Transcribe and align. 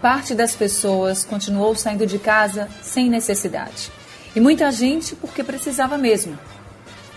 parte 0.00 0.34
das 0.34 0.54
pessoas 0.54 1.24
continuou 1.24 1.74
saindo 1.74 2.06
de 2.06 2.18
casa 2.18 2.68
sem 2.82 3.08
necessidade. 3.08 3.90
E 4.36 4.40
muita 4.40 4.70
gente 4.70 5.16
porque 5.16 5.42
precisava 5.42 5.96
mesmo. 5.96 6.38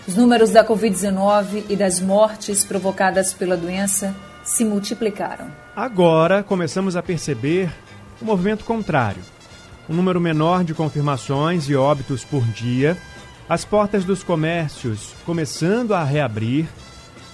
Os 0.08 0.16
números 0.16 0.48
da 0.48 0.64
Covid-19 0.64 1.64
e 1.68 1.76
das 1.76 2.00
mortes 2.00 2.64
provocadas 2.64 3.34
pela 3.34 3.58
doença 3.58 4.16
se 4.42 4.64
multiplicaram. 4.64 5.50
Agora 5.76 6.42
começamos 6.42 6.96
a 6.96 7.02
perceber 7.02 7.70
o 8.18 8.24
movimento 8.24 8.64
contrário. 8.64 9.20
Um 9.86 9.94
número 9.94 10.18
menor 10.18 10.64
de 10.64 10.72
confirmações 10.72 11.68
e 11.68 11.76
óbitos 11.76 12.24
por 12.24 12.42
dia, 12.42 12.96
as 13.46 13.66
portas 13.66 14.02
dos 14.02 14.22
comércios 14.22 15.12
começando 15.26 15.92
a 15.92 16.02
reabrir, 16.02 16.66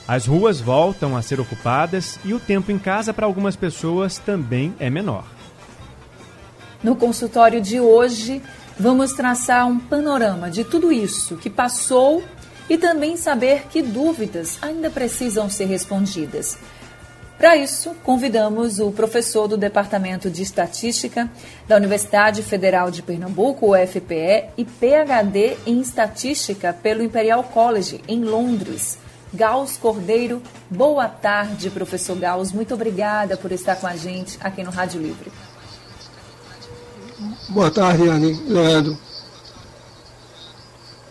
as 0.08 0.26
ruas 0.26 0.60
voltam 0.60 1.16
a 1.16 1.22
ser 1.22 1.38
ocupadas 1.38 2.18
e 2.24 2.34
o 2.34 2.40
tempo 2.40 2.72
em 2.72 2.78
casa 2.78 3.14
para 3.14 3.24
algumas 3.24 3.54
pessoas 3.54 4.18
também 4.18 4.74
é 4.80 4.90
menor. 4.90 5.26
No 6.82 6.96
consultório 6.96 7.60
de 7.60 7.78
hoje, 7.78 8.42
vamos 8.76 9.12
traçar 9.12 9.64
um 9.64 9.78
panorama 9.78 10.50
de 10.50 10.64
tudo 10.64 10.90
isso 10.90 11.36
que 11.36 11.48
passou 11.48 12.24
e 12.68 12.78
também 12.78 13.16
saber 13.16 13.66
que 13.68 13.82
dúvidas 13.82 14.58
ainda 14.62 14.90
precisam 14.90 15.48
ser 15.50 15.66
respondidas. 15.66 16.58
Para 17.36 17.56
isso, 17.56 17.94
convidamos 18.04 18.78
o 18.78 18.92
professor 18.92 19.48
do 19.48 19.56
Departamento 19.56 20.30
de 20.30 20.42
Estatística 20.42 21.28
da 21.66 21.76
Universidade 21.76 22.42
Federal 22.42 22.90
de 22.90 23.02
Pernambuco, 23.02 23.74
UFPE, 23.74 24.50
e 24.56 24.64
PhD 24.64 25.56
em 25.66 25.80
Estatística 25.80 26.72
pelo 26.72 27.02
Imperial 27.02 27.42
College, 27.42 28.00
em 28.06 28.22
Londres. 28.22 28.98
Gauss 29.32 29.76
Cordeiro, 29.76 30.40
boa 30.70 31.08
tarde, 31.08 31.68
professor 31.68 32.16
Gauss. 32.16 32.52
Muito 32.52 32.72
obrigada 32.72 33.36
por 33.36 33.50
estar 33.50 33.74
com 33.76 33.86
a 33.88 33.96
gente 33.96 34.38
aqui 34.40 34.62
no 34.62 34.70
Rádio 34.70 35.02
Livre. 35.02 35.32
Boa 37.48 37.70
tarde, 37.70 38.08
Anne. 38.08 38.32
Leandro. 38.46 38.96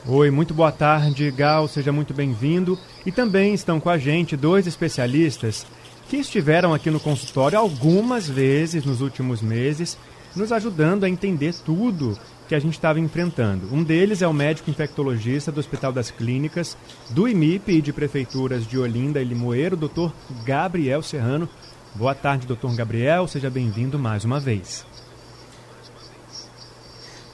Oi, 0.06 0.30
muito 0.30 0.54
boa 0.54 0.70
tarde, 0.70 1.32
Gal, 1.32 1.66
seja 1.66 1.90
muito 1.90 2.14
bem-vindo. 2.14 2.78
E 3.06 3.12
também 3.12 3.54
estão 3.54 3.80
com 3.80 3.90
a 3.90 3.98
gente 3.98 4.36
dois 4.36 4.68
especialistas 4.68 5.66
que 6.10 6.18
estiveram 6.18 6.74
aqui 6.74 6.92
no 6.92 7.00
consultório 7.00 7.58
algumas 7.58 8.28
vezes 8.28 8.84
nos 8.84 9.00
últimos 9.00 9.42
meses, 9.42 9.98
nos 10.36 10.52
ajudando 10.52 11.06
a 11.06 11.10
entender 11.10 11.56
tudo 11.66 12.20
que 12.50 12.54
a 12.54 12.60
gente 12.60 12.74
estava 12.74 13.00
enfrentando. 13.00 13.74
Um 13.74 13.82
deles 13.82 14.22
é 14.22 14.28
o 14.28 14.34
médico 14.34 14.70
infectologista 14.70 15.54
do 15.54 15.62
Hospital 15.62 15.94
das 15.94 16.12
Clínicas, 16.12 16.76
do 17.12 17.26
IMIP 17.26 17.72
e 17.72 17.82
de 17.82 17.94
prefeituras 17.94 18.68
de 18.68 18.78
Olinda 18.78 19.22
e 19.22 19.26
Limoeiro, 19.26 19.78
doutor 19.78 20.14
Gabriel 20.44 21.02
Serrano. 21.02 21.48
Boa 21.96 22.14
tarde, 22.14 22.46
doutor 22.46 22.76
Gabriel, 22.76 23.26
seja 23.26 23.50
bem-vindo 23.50 23.98
mais 23.98 24.26
uma 24.26 24.42
vez. 24.42 24.86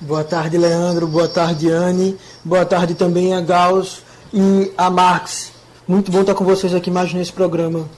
Boa 0.01 0.23
tarde, 0.23 0.57
Leandro. 0.57 1.07
Boa 1.07 1.27
tarde, 1.27 1.69
Anne. 1.69 2.17
Boa 2.43 2.65
tarde 2.65 2.95
também 2.95 3.33
a 3.33 3.41
Gauss 3.41 4.01
e 4.33 4.71
a 4.77 4.89
Marx. 4.89 5.51
Muito 5.85 6.09
bom 6.09 6.21
estar 6.21 6.33
com 6.33 6.45
vocês 6.45 6.73
aqui 6.73 6.89
mais 6.89 7.13
nesse 7.13 7.33
programa. 7.33 7.89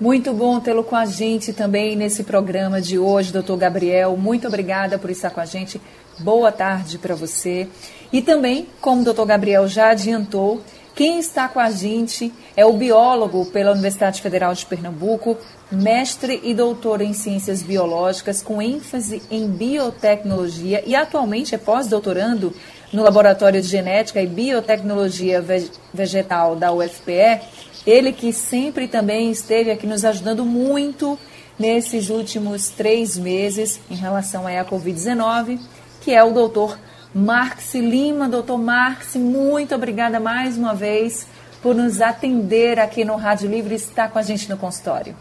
Muito 0.00 0.32
bom 0.32 0.58
tê-lo 0.58 0.82
com 0.82 0.96
a 0.96 1.06
gente 1.06 1.52
também 1.52 1.94
nesse 1.94 2.24
programa 2.24 2.80
de 2.80 2.98
hoje, 2.98 3.32
doutor 3.32 3.56
Gabriel. 3.56 4.16
Muito 4.16 4.48
obrigada 4.48 4.98
por 4.98 5.10
estar 5.10 5.30
com 5.30 5.40
a 5.40 5.44
gente. 5.44 5.80
Boa 6.18 6.50
tarde 6.50 6.98
para 6.98 7.14
você. 7.14 7.68
E 8.12 8.20
também, 8.20 8.66
como 8.80 9.02
o 9.02 9.04
doutor 9.04 9.26
Gabriel 9.26 9.68
já 9.68 9.90
adiantou, 9.90 10.60
quem 10.94 11.18
está 11.18 11.48
com 11.48 11.58
a 11.58 11.70
gente 11.72 12.32
é 12.56 12.64
o 12.64 12.72
biólogo 12.72 13.46
pela 13.46 13.72
Universidade 13.72 14.22
Federal 14.22 14.54
de 14.54 14.64
Pernambuco, 14.64 15.36
mestre 15.70 16.40
e 16.44 16.54
doutor 16.54 17.00
em 17.00 17.12
ciências 17.12 17.62
biológicas, 17.62 18.40
com 18.40 18.62
ênfase 18.62 19.20
em 19.28 19.48
biotecnologia 19.48 20.84
e 20.86 20.94
atualmente 20.94 21.52
é 21.52 21.58
pós-doutorando 21.58 22.54
no 22.92 23.02
Laboratório 23.02 23.60
de 23.60 23.66
Genética 23.66 24.22
e 24.22 24.26
Biotecnologia 24.28 25.44
Vegetal 25.92 26.54
da 26.54 26.72
UFPE. 26.72 27.40
Ele 27.84 28.12
que 28.12 28.32
sempre 28.32 28.86
também 28.86 29.32
esteve 29.32 29.72
aqui 29.72 29.88
nos 29.88 30.04
ajudando 30.04 30.44
muito 30.44 31.18
nesses 31.58 32.08
últimos 32.08 32.68
três 32.68 33.18
meses 33.18 33.80
em 33.90 33.96
relação 33.96 34.46
à 34.46 34.64
Covid-19, 34.64 35.58
que 36.00 36.12
é 36.12 36.22
o 36.22 36.32
doutor 36.32 36.78
Marx 37.14 37.74
Lima. 37.74 38.28
Doutor 38.28 38.58
Marx, 38.58 39.14
muito 39.14 39.74
obrigada 39.74 40.18
mais 40.18 40.58
uma 40.58 40.74
vez 40.74 41.26
por 41.62 41.74
nos 41.74 42.00
atender 42.00 42.78
aqui 42.78 43.04
no 43.04 43.16
Rádio 43.16 43.48
Livre 43.48 43.74
e 43.74 43.76
estar 43.76 44.10
com 44.10 44.18
a 44.18 44.22
gente 44.22 44.50
no 44.50 44.56
consultório. 44.56 45.14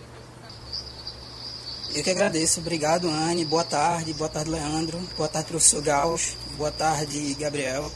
Eu 1.95 2.03
que 2.03 2.09
agradeço. 2.09 2.59
Obrigado, 2.59 3.07
Anne. 3.07 3.45
Boa 3.45 3.63
tarde. 3.63 4.13
Boa 4.13 4.29
tarde, 4.29 4.49
Leandro. 4.49 4.99
Boa 5.15 5.29
tarde, 5.29 5.49
professor 5.49 5.81
Gauss. 5.81 6.35
Boa 6.57 6.71
tarde, 6.71 7.35
Gabriel. 7.39 7.89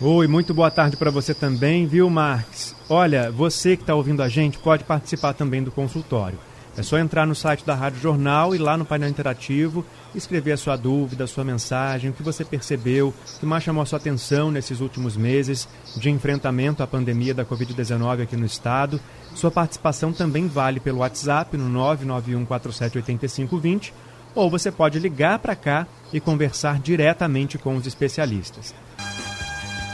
Oi, 0.00 0.26
muito 0.26 0.54
boa 0.54 0.70
tarde 0.70 0.96
para 0.96 1.10
você 1.10 1.34
também, 1.34 1.86
viu, 1.86 2.08
Marx? 2.08 2.74
Olha, 2.88 3.30
você 3.30 3.76
que 3.76 3.82
está 3.82 3.94
ouvindo 3.94 4.22
a 4.22 4.28
gente 4.28 4.58
pode 4.58 4.84
participar 4.84 5.32
também 5.32 5.62
do 5.62 5.70
consultório. 5.70 6.38
É 6.76 6.82
só 6.82 6.98
entrar 6.98 7.26
no 7.26 7.34
site 7.34 7.64
da 7.66 7.74
Rádio 7.74 8.00
Jornal 8.00 8.54
e 8.54 8.58
lá 8.58 8.78
no 8.78 8.84
painel 8.84 9.10
interativo 9.10 9.84
escrever 10.14 10.52
a 10.52 10.56
sua 10.56 10.74
dúvida, 10.74 11.24
a 11.24 11.26
sua 11.26 11.44
mensagem, 11.44 12.08
o 12.10 12.14
que 12.14 12.22
você 12.22 12.46
percebeu, 12.46 13.08
o 13.08 13.14
que 13.38 13.44
mais 13.44 13.62
chamou 13.62 13.82
a 13.82 13.86
sua 13.86 13.98
atenção 13.98 14.50
nesses 14.50 14.80
últimos 14.80 15.14
meses 15.14 15.68
de 15.96 16.08
enfrentamento 16.08 16.82
à 16.82 16.86
pandemia 16.86 17.34
da 17.34 17.44
Covid-19 17.44 18.22
aqui 18.22 18.36
no 18.36 18.46
estado. 18.46 18.98
Sua 19.34 19.50
participação 19.50 20.14
também 20.14 20.48
vale 20.48 20.80
pelo 20.80 21.00
WhatsApp 21.00 21.58
no 21.58 21.68
991478520 21.78 23.92
ou 24.34 24.48
você 24.48 24.72
pode 24.72 24.98
ligar 24.98 25.40
para 25.40 25.54
cá 25.54 25.86
e 26.10 26.20
conversar 26.20 26.78
diretamente 26.78 27.58
com 27.58 27.76
os 27.76 27.86
especialistas. 27.86 28.74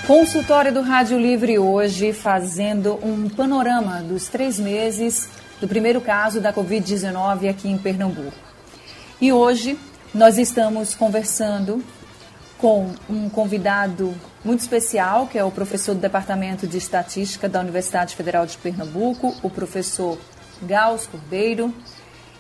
Consultório 0.07 0.73
do 0.73 0.81
Rádio 0.81 1.19
Livre 1.19 1.59
hoje 1.59 2.13
fazendo 2.13 2.95
um 3.05 3.29
panorama 3.29 4.01
dos 4.01 4.29
três 4.29 4.57
meses 4.59 5.29
do 5.61 5.67
primeiro 5.67 6.01
caso 6.01 6.41
da 6.41 6.53
Covid-19 6.53 7.51
aqui 7.51 7.69
em 7.69 7.79
Pernambuco. 7.79 8.37
E 9.21 9.33
hoje 9.33 9.79
nós 10.15 10.39
estamos 10.39 10.95
conversando 10.95 11.83
com 12.57 12.93
um 13.09 13.29
convidado 13.29 14.15
muito 14.45 14.61
especial, 14.61 15.27
que 15.27 15.39
é 15.39 15.45
o 15.45 15.51
professor 15.51 15.95
do 15.95 16.01
Departamento 16.01 16.67
de 16.67 16.79
Estatística 16.79 17.49
da 17.49 17.61
Universidade 17.61 18.15
Federal 18.15 18.47
de 18.47 18.57
Pernambuco, 18.59 19.35
o 19.43 19.51
professor 19.51 20.19
Gauss 20.63 21.07
Cordeiro, 21.07 21.73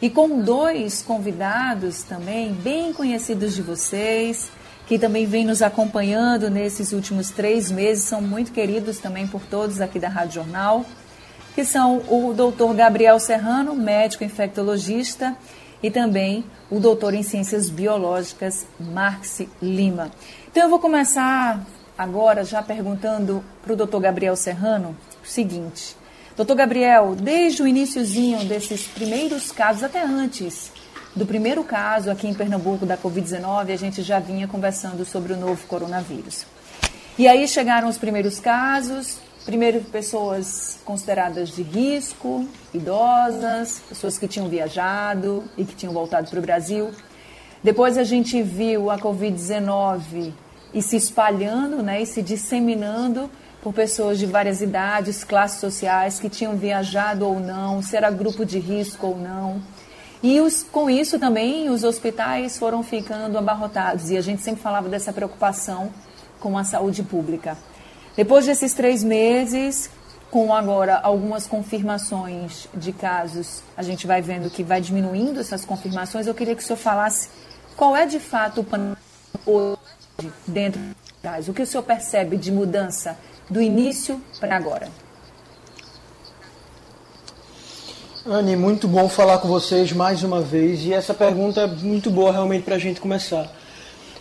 e 0.00 0.09
com 0.09 0.41
dois 0.41 1.03
convidados 1.03 2.03
também 2.05 2.53
bem 2.53 2.93
conhecidos 2.93 3.55
de 3.55 3.62
vocês, 3.62 4.50
que 4.87 4.99
também 4.99 5.26
vêm 5.26 5.44
nos 5.44 5.61
acompanhando 5.61 6.49
nesses 6.49 6.93
últimos 6.93 7.31
três 7.31 7.71
meses, 7.71 8.05
são 8.05 8.23
muito 8.23 8.53
queridos 8.53 8.99
também 8.99 9.26
por 9.26 9.43
todos 9.43 9.81
aqui 9.81 9.99
da 9.99 10.09
Rádio 10.09 10.37
Jornal 10.37 10.87
que 11.55 11.65
são 11.65 12.03
o 12.09 12.33
doutor 12.35 12.75
Gabriel 12.75 13.19
Serrano, 13.19 13.75
médico 13.75 14.25
infectologista, 14.25 15.37
e 15.83 15.91
também 15.91 16.45
o 16.71 16.81
doutor 16.81 17.15
em 17.15 17.23
ciências 17.23 17.71
biológicas, 17.71 18.67
Marx 18.79 19.43
Lima. 19.62 20.11
Então 20.50 20.65
eu 20.65 20.69
vou 20.69 20.79
começar 20.79 21.65
agora 21.97 22.45
já 22.45 22.62
perguntando 22.62 23.45
para 23.62 23.73
o 23.73 23.77
doutor 23.77 24.00
Gabriel 24.00 24.37
Serrano 24.37 24.97
o 25.23 25.27
seguinte. 25.27 25.97
Doutor 26.37 26.55
Gabriel, 26.55 27.17
desde 27.17 27.62
o 27.62 27.67
iníciozinho 27.67 28.45
desses 28.45 28.87
primeiros 28.87 29.50
casos, 29.50 29.83
até 29.83 30.05
antes 30.05 30.71
do 31.15 31.27
primeiro 31.27 31.65
caso 31.65 32.11
aqui 32.11 32.29
em 32.29 32.35
Pernambuco 32.35 32.87
da 32.87 32.97
Covid-19, 32.97 33.73
a 33.73 33.77
gente 33.77 34.03
já 34.03 34.21
vinha 34.21 34.47
conversando 34.47 35.05
sobre 35.05 35.33
o 35.33 35.37
novo 35.37 35.67
coronavírus. 35.67 36.47
E 37.19 37.27
aí 37.27 37.49
chegaram 37.49 37.89
os 37.89 37.99
primeiros 37.99 38.39
casos, 38.39 39.19
Primeiro, 39.49 39.81
pessoas 39.81 40.79
consideradas 40.85 41.49
de 41.49 41.62
risco, 41.62 42.47
idosas, 42.75 43.81
pessoas 43.89 44.19
que 44.19 44.29
tinham 44.29 44.47
viajado 44.47 45.43
e 45.56 45.65
que 45.65 45.75
tinham 45.75 45.95
voltado 45.95 46.29
para 46.29 46.39
o 46.39 46.43
Brasil. 46.43 46.91
Depois 47.65 47.97
a 47.97 48.05
gente 48.05 48.43
viu 48.43 48.91
a 48.91 48.99
Covid-19 48.99 50.35
e 50.75 50.83
se 50.83 50.97
espalhando 50.97 51.83
né, 51.83 52.03
e 52.03 52.05
se 52.05 52.21
disseminando 52.21 53.31
por 53.62 53.73
pessoas 53.73 54.19
de 54.19 54.27
várias 54.27 54.61
idades, 54.61 55.25
classes 55.25 55.61
sociais 55.61 56.21
que 56.21 56.29
tinham 56.29 56.55
viajado 56.55 57.27
ou 57.27 57.41
não, 57.41 57.81
se 57.81 57.97
era 57.97 58.11
grupo 58.11 58.45
de 58.45 58.59
risco 58.59 59.06
ou 59.06 59.17
não. 59.17 59.62
E 60.23 60.43
os, 60.43 60.62
com 60.62 60.91
isso 60.91 61.19
também 61.19 61.71
os 61.71 61.85
hospitais 61.85 62.59
foram 62.59 62.83
ficando 62.83 63.39
abarrotados 63.39 64.11
e 64.11 64.19
a 64.19 64.21
gente 64.21 64.43
sempre 64.43 64.61
falava 64.61 64.91
dessa 64.91 65.11
preocupação 65.11 65.89
com 66.39 66.59
a 66.59 66.65
saúde 66.65 67.03
pública. 67.03 67.56
Depois 68.19 68.44
desses 68.44 68.75
três 68.75 69.05
meses, 69.05 69.88
com 70.29 70.53
agora 70.53 70.97
algumas 70.97 71.47
confirmações 71.47 72.67
de 72.75 72.93
casos, 72.93 73.62
a 73.76 73.82
gente 73.85 74.09
vai 74.09 74.20
vendo 74.20 74.50
que 74.50 74.65
vai 74.65 74.81
diminuindo 74.81 75.38
essas 75.38 75.65
confirmações. 75.65 76.26
Eu 76.26 76.35
queria 76.35 76.56
que 76.56 76.61
o 76.61 76.67
senhor 76.67 76.79
falasse 76.79 77.29
qual 77.76 77.97
é 77.97 78.06
de 78.06 78.19
fato 78.19 78.62
o 78.62 78.65
panorama 78.65 78.99
hoje 79.47 80.32
dentro 80.49 80.81
hospitais. 81.00 81.49
O 81.49 81.53
que 81.53 81.62
o 81.62 81.67
senhor 81.67 81.85
percebe 81.85 82.37
de 82.37 82.50
mudança 82.50 83.17
do 83.49 83.62
início 83.62 84.21
para 84.41 84.56
agora? 84.56 84.88
Anne, 88.26 88.56
muito 88.56 88.88
bom 88.88 89.09
falar 89.09 89.38
com 89.38 89.47
vocês 89.47 89.93
mais 89.93 90.25
uma 90.25 90.41
vez 90.41 90.85
e 90.85 90.93
essa 90.93 91.14
pergunta 91.14 91.61
é 91.61 91.67
muito 91.69 92.11
boa 92.11 92.32
realmente 92.32 92.64
para 92.64 92.75
a 92.75 92.81
gente 92.81 93.00
começar 93.00 93.49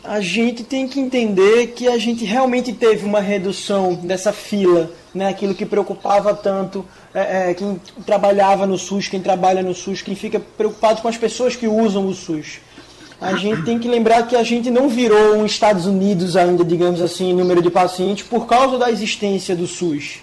a 0.07 0.21
gente 0.21 0.63
tem 0.63 0.87
que 0.87 1.01
entender 1.01 1.67
que 1.67 1.85
a 1.85 1.97
gente 1.97 2.23
realmente 2.23 2.71
teve 2.71 3.05
uma 3.05 3.19
redução 3.19 3.93
dessa 3.93 4.31
fila, 4.31 4.89
né? 5.13 5.27
aquilo 5.27 5.53
que 5.53 5.65
preocupava 5.65 6.33
tanto 6.33 6.85
é, 7.13 7.49
é, 7.49 7.53
quem 7.53 7.79
trabalhava 8.05 8.65
no 8.65 8.77
SUS, 8.77 9.09
quem 9.09 9.19
trabalha 9.19 9.61
no 9.61 9.75
SUS, 9.75 10.01
quem 10.01 10.15
fica 10.15 10.39
preocupado 10.39 11.01
com 11.01 11.09
as 11.09 11.17
pessoas 11.17 11.57
que 11.57 11.67
usam 11.67 12.07
o 12.07 12.13
SUS. 12.13 12.59
A 13.19 13.35
gente 13.35 13.63
tem 13.63 13.77
que 13.77 13.87
lembrar 13.87 14.27
que 14.27 14.35
a 14.35 14.43
gente 14.43 14.69
não 14.69 14.87
virou 14.87 15.35
um 15.35 15.45
Estados 15.45 15.85
Unidos 15.85 16.37
ainda, 16.37 16.63
digamos 16.63 17.01
assim, 17.01 17.31
em 17.31 17.35
número 17.35 17.61
de 17.61 17.69
pacientes 17.69 18.25
por 18.25 18.45
causa 18.45 18.77
da 18.77 18.89
existência 18.89 19.57
do 19.57 19.67
SUS. 19.67 20.19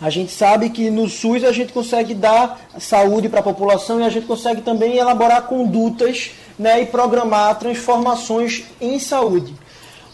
A 0.00 0.10
gente 0.10 0.32
sabe 0.32 0.70
que 0.70 0.90
no 0.90 1.08
SUS 1.08 1.44
a 1.44 1.52
gente 1.52 1.72
consegue 1.72 2.12
dar 2.12 2.68
saúde 2.78 3.28
para 3.28 3.40
a 3.40 3.42
população 3.42 4.00
e 4.00 4.04
a 4.04 4.10
gente 4.10 4.26
consegue 4.26 4.62
também 4.62 4.96
elaborar 4.96 5.42
condutas 5.42 6.32
né, 6.58 6.82
e 6.82 6.86
programar 6.86 7.58
transformações 7.58 8.64
em 8.80 8.98
saúde. 8.98 9.54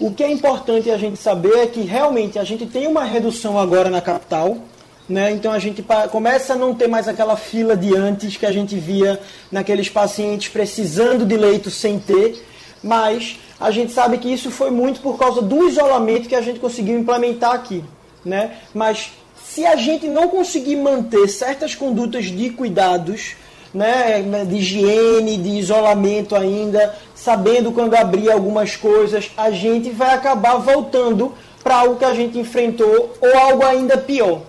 O 0.00 0.10
que 0.10 0.24
é 0.24 0.30
importante 0.30 0.90
a 0.90 0.98
gente 0.98 1.18
saber 1.18 1.58
é 1.58 1.66
que 1.66 1.82
realmente 1.82 2.38
a 2.38 2.44
gente 2.44 2.66
tem 2.66 2.86
uma 2.86 3.04
redução 3.04 3.58
agora 3.58 3.88
na 3.88 4.00
capital, 4.00 4.58
né? 5.08 5.30
Então 5.30 5.52
a 5.52 5.58
gente 5.58 5.84
começa 6.10 6.54
a 6.54 6.56
não 6.56 6.74
ter 6.74 6.88
mais 6.88 7.06
aquela 7.06 7.36
fila 7.36 7.76
de 7.76 7.94
antes 7.94 8.36
que 8.36 8.46
a 8.46 8.52
gente 8.52 8.76
via 8.76 9.20
naqueles 9.50 9.88
pacientes 9.88 10.48
precisando 10.48 11.24
de 11.24 11.36
leito 11.36 11.70
sem 11.70 11.98
ter, 11.98 12.44
mas 12.82 13.38
a 13.60 13.70
gente 13.70 13.92
sabe 13.92 14.18
que 14.18 14.32
isso 14.32 14.50
foi 14.50 14.70
muito 14.70 15.00
por 15.00 15.16
causa 15.16 15.40
do 15.40 15.68
isolamento 15.68 16.28
que 16.28 16.34
a 16.34 16.40
gente 16.40 16.58
conseguiu 16.58 16.98
implementar 16.98 17.52
aqui, 17.52 17.84
né? 18.24 18.56
Mas 18.74 19.12
se 19.44 19.64
a 19.66 19.76
gente 19.76 20.08
não 20.08 20.28
conseguir 20.28 20.76
manter 20.76 21.28
certas 21.28 21.74
condutas 21.74 22.24
de 22.24 22.50
cuidados, 22.50 23.36
né, 23.72 24.22
de 24.46 24.56
higiene, 24.56 25.36
de 25.36 25.50
isolamento 25.50 26.34
ainda, 26.34 26.94
sabendo 27.14 27.72
quando 27.72 27.94
abrir 27.94 28.30
algumas 28.30 28.76
coisas, 28.76 29.30
a 29.36 29.50
gente 29.50 29.90
vai 29.90 30.14
acabar 30.14 30.56
voltando 30.56 31.32
para 31.62 31.76
algo 31.76 31.96
que 31.96 32.04
a 32.04 32.14
gente 32.14 32.38
enfrentou 32.38 33.14
ou 33.20 33.38
algo 33.38 33.64
ainda 33.64 33.96
pior. 33.96 34.42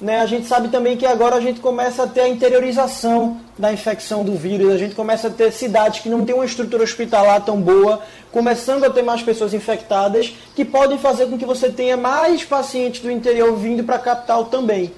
Né? 0.00 0.20
A 0.20 0.26
gente 0.26 0.46
sabe 0.46 0.68
também 0.68 0.96
que 0.96 1.04
agora 1.04 1.36
a 1.36 1.40
gente 1.40 1.60
começa 1.60 2.04
a 2.04 2.06
ter 2.06 2.20
a 2.20 2.28
interiorização 2.28 3.38
da 3.58 3.70
infecção 3.70 4.24
do 4.24 4.34
vírus, 4.34 4.72
a 4.72 4.78
gente 4.78 4.94
começa 4.94 5.28
a 5.28 5.30
ter 5.30 5.52
cidades 5.52 6.00
que 6.00 6.08
não 6.08 6.24
têm 6.24 6.34
uma 6.34 6.44
estrutura 6.46 6.82
hospitalar 6.82 7.44
tão 7.44 7.60
boa, 7.60 8.00
começando 8.32 8.84
a 8.84 8.90
ter 8.90 9.02
mais 9.02 9.22
pessoas 9.22 9.52
infectadas, 9.52 10.32
que 10.56 10.64
podem 10.64 10.96
fazer 10.96 11.26
com 11.26 11.36
que 11.36 11.44
você 11.44 11.68
tenha 11.68 11.98
mais 11.98 12.44
pacientes 12.44 13.02
do 13.02 13.10
interior 13.10 13.54
vindo 13.56 13.84
para 13.84 13.96
a 13.96 13.98
capital 13.98 14.46
também. 14.46 14.90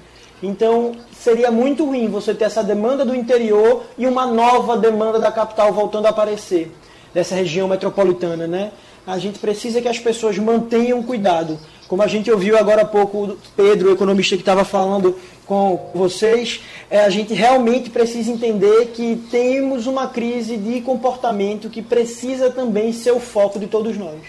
Então, 0.43 0.91
seria 1.13 1.49
muito 1.49 1.85
ruim 1.85 2.09
você 2.09 2.33
ter 2.33 2.43
essa 2.43 2.61
demanda 2.61 3.05
do 3.05 3.15
interior 3.15 3.85
e 3.97 4.05
uma 4.05 4.27
nova 4.27 4.77
demanda 4.77 5.17
da 5.17 5.31
capital 5.31 5.71
voltando 5.71 6.05
a 6.05 6.09
aparecer, 6.09 6.69
dessa 7.13 7.33
região 7.33 7.65
metropolitana, 7.65 8.45
né? 8.45 8.73
A 9.07 9.17
gente 9.17 9.39
precisa 9.39 9.81
que 9.81 9.87
as 9.87 9.99
pessoas 9.99 10.37
mantenham 10.37 11.01
cuidado. 11.01 11.57
Como 11.87 12.01
a 12.01 12.07
gente 12.07 12.29
ouviu 12.29 12.57
agora 12.57 12.81
há 12.81 12.85
pouco 12.85 13.23
o 13.23 13.37
Pedro, 13.55 13.89
o 13.89 13.93
economista 13.93 14.35
que 14.35 14.41
estava 14.41 14.65
falando 14.65 15.17
com 15.45 15.91
vocês, 15.95 16.61
é, 16.89 16.99
a 16.99 17.09
gente 17.09 17.33
realmente 17.33 17.89
precisa 17.89 18.29
entender 18.29 18.87
que 18.87 19.15
temos 19.31 19.87
uma 19.87 20.07
crise 20.07 20.57
de 20.57 20.81
comportamento 20.81 21.69
que 21.69 21.81
precisa 21.81 22.49
também 22.49 22.91
ser 22.91 23.11
o 23.11 23.19
foco 23.19 23.57
de 23.57 23.67
todos 23.67 23.97
nós. 23.97 24.19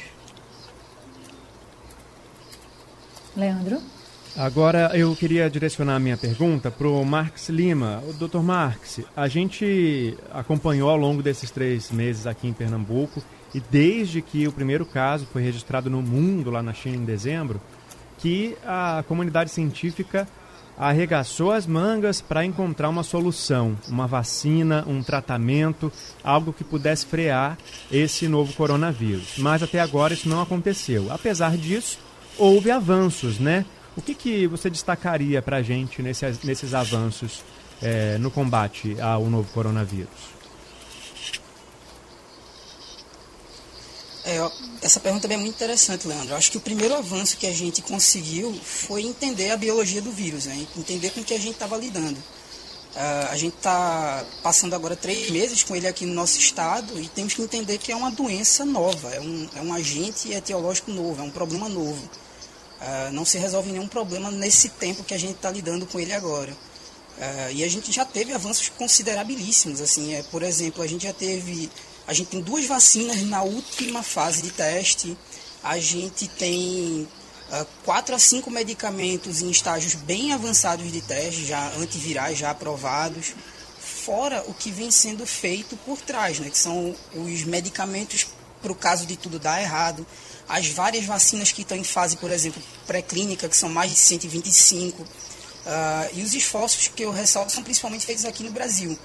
Leandro? 3.37 3.94
Agora 4.37 4.91
eu 4.95 5.15
queria 5.15 5.49
direcionar 5.49 5.95
a 5.95 6.01
minha 6.01 6.17
pergunta 6.17 6.69
para 6.69 6.89
o 6.89 7.05
Marx 7.05 7.49
Lima. 7.51 8.03
Dr. 8.19 8.41
Marx, 8.41 9.01
a 9.17 9.29
gente 9.29 10.19
acompanhou 10.33 10.91
ao 10.91 10.97
longo 10.97 11.23
desses 11.23 11.53
três 11.53 11.93
meses 11.93 12.27
aqui 12.27 12.49
em 12.49 12.53
Pernambuco 12.53 13.23
e 13.55 13.61
desde 13.61 14.21
que 14.21 14.49
o 14.49 14.53
primeiro 14.53 14.85
caso 14.85 15.25
foi 15.33 15.41
registrado 15.41 15.89
no 15.89 16.03
mundo, 16.03 16.51
lá 16.51 16.65
na 16.65 16.75
China, 16.75 16.97
em 16.97 17.05
dezembro, 17.05 17.61
que 18.19 18.57
a 18.67 19.05
comunidade 19.07 19.51
científica 19.51 20.27
arregaçou 20.77 21.53
as 21.53 21.65
mangas 21.65 22.21
para 22.21 22.45
encontrar 22.45 22.89
uma 22.89 23.05
solução, 23.05 23.79
uma 23.89 24.09
vacina, 24.09 24.85
um 24.89 25.01
tratamento, 25.01 25.93
algo 26.25 26.53
que 26.53 26.65
pudesse 26.65 27.07
frear 27.07 27.57
esse 27.89 28.27
novo 28.27 28.53
coronavírus. 28.55 29.35
Mas 29.39 29.63
até 29.63 29.79
agora 29.79 30.13
isso 30.13 30.29
não 30.29 30.43
aconteceu. 30.43 31.13
Apesar 31.13 31.57
disso, 31.57 32.01
houve 32.37 32.73
avanços, 32.73 33.39
né? 33.39 33.65
O 33.97 34.03
que, 34.03 34.15
que 34.15 34.47
você 34.47 34.69
destacaria 34.69 35.41
para 35.41 35.59
a 35.59 35.63
gente 35.63 36.03
nesses, 36.03 36.43
nesses 36.43 36.75
avanços 36.75 37.45
é, 37.81 38.19
no 38.19 38.31
combate 38.31 39.01
ao 39.01 39.27
novo 39.27 39.53
coronavírus? 39.53 40.35
É, 44.25 44.39
essa 44.83 44.99
pergunta 44.99 45.27
é 45.33 45.37
muito 45.37 45.55
interessante, 45.55 46.09
Leandro. 46.09 46.35
Acho 46.35 46.51
que 46.51 46.57
o 46.57 46.61
primeiro 46.61 46.95
avanço 46.95 47.37
que 47.37 47.47
a 47.47 47.53
gente 47.53 47.83
conseguiu 47.83 48.53
foi 48.55 49.03
entender 49.03 49.51
a 49.51 49.57
biologia 49.57 50.01
do 50.01 50.11
vírus, 50.11 50.47
né? 50.47 50.67
entender 50.77 51.11
com 51.11 51.21
o 51.21 51.25
que 51.25 51.35
a 51.35 51.39
gente 51.39 51.53
estava 51.53 51.77
lidando. 51.77 52.19
Uh, 52.19 53.31
a 53.31 53.37
gente 53.37 53.57
está 53.57 54.25
passando 54.43 54.73
agora 54.73 54.95
três 54.95 55.29
meses 55.29 55.65
com 55.65 55.75
ele 55.75 55.87
aqui 55.87 56.07
no 56.07 56.15
nosso 56.15 56.39
estado 56.39 56.99
e 57.01 57.09
temos 57.09 57.35
que 57.35 57.43
entender 57.43 57.77
que 57.77 57.91
é 57.91 57.97
uma 57.97 58.11
doença 58.11 58.65
nova, 58.65 59.13
é 59.13 59.21
um, 59.21 59.49
é 59.57 59.61
um 59.61 59.75
agente 59.75 60.33
etiológico 60.33 60.93
novo, 60.93 61.21
é 61.21 61.25
um 61.25 61.31
problema 61.31 61.69
novo. 61.69 62.09
Uh, 62.85 63.11
não 63.13 63.25
se 63.25 63.39
resolve 63.39 63.73
nenhum 63.73 63.89
problema 63.89 64.31
nesse 64.31 64.69
tempo 64.69 65.03
que 65.05 65.15
a 65.15 65.19
gente 65.19 65.37
está 65.37 65.51
lidando 65.51 65.87
com 65.87 65.99
ele 65.99 66.13
agora. 66.13 66.53
Uh, 66.53 67.53
e 67.55 67.65
a 67.65 67.69
gente 67.69 67.91
já 67.91 68.05
teve 68.05 68.35
avanços 68.35 68.69
considerabilíssimos. 68.69 69.81
Assim, 69.81 70.15
é, 70.15 70.23
por 70.25 70.43
exemplo, 70.43 70.83
a 70.83 70.87
gente 70.87 71.05
já 71.05 71.13
teve. 71.13 71.71
A 72.07 72.13
gente 72.13 72.29
tem 72.29 72.43
duas 72.43 72.67
vacinas 72.67 73.23
na 73.23 73.43
última 73.43 74.03
fase 74.03 74.43
de 74.43 74.51
teste. 74.51 75.17
A 75.63 75.79
gente 75.79 76.29
tem 76.29 77.09
uh, 77.51 77.67
quatro 77.87 78.15
a 78.15 78.19
cinco 78.19 78.51
medicamentos 78.51 79.41
em 79.41 79.51
estágios 79.51 79.95
bem 79.95 80.35
avançados 80.35 80.93
de 80.93 81.01
teste, 81.01 81.47
já 81.47 81.67
antivirais, 81.79 82.37
já 82.37 82.51
aprovados. 82.51 83.35
Fora 83.79 84.45
o 84.47 84.53
que 84.53 84.71
vem 84.71 84.91
sendo 84.91 85.25
feito 85.25 85.75
por 85.87 85.99
trás, 86.03 86.39
né, 86.39 86.51
que 86.51 86.59
são 86.59 86.95
os 87.15 87.45
medicamentos 87.45 88.27
para 88.65 88.73
o 88.73 88.75
caso 88.75 89.05
de 89.05 89.15
tudo 89.15 89.39
dar 89.39 89.61
errado 89.61 90.07
as 90.49 90.69
várias 90.69 91.05
vacinas 91.05 91.53
que 91.53 91.63
estão 91.63 91.77
em 91.77 91.85
fase, 91.85 92.17
por 92.17 92.31
exemplo, 92.31 92.63
pré-clínica, 92.87 93.49
que 93.49 93.57
são 93.57 93.69
mais 93.69 93.91
de 93.91 93.97
125, 93.97 95.03
uh, 95.03 95.07
ah, 95.67 96.09
e 96.13 96.23
os 96.23 96.35
esforços 96.35 96.89
que 96.89 97.03
eu 97.03 97.11
ressalto 97.11 97.53
são 97.53 97.63
principalmente 97.63 98.05
feitos 98.05 98.25
aqui 98.25 98.43
no 98.43 98.51
Brasil, 98.51 98.99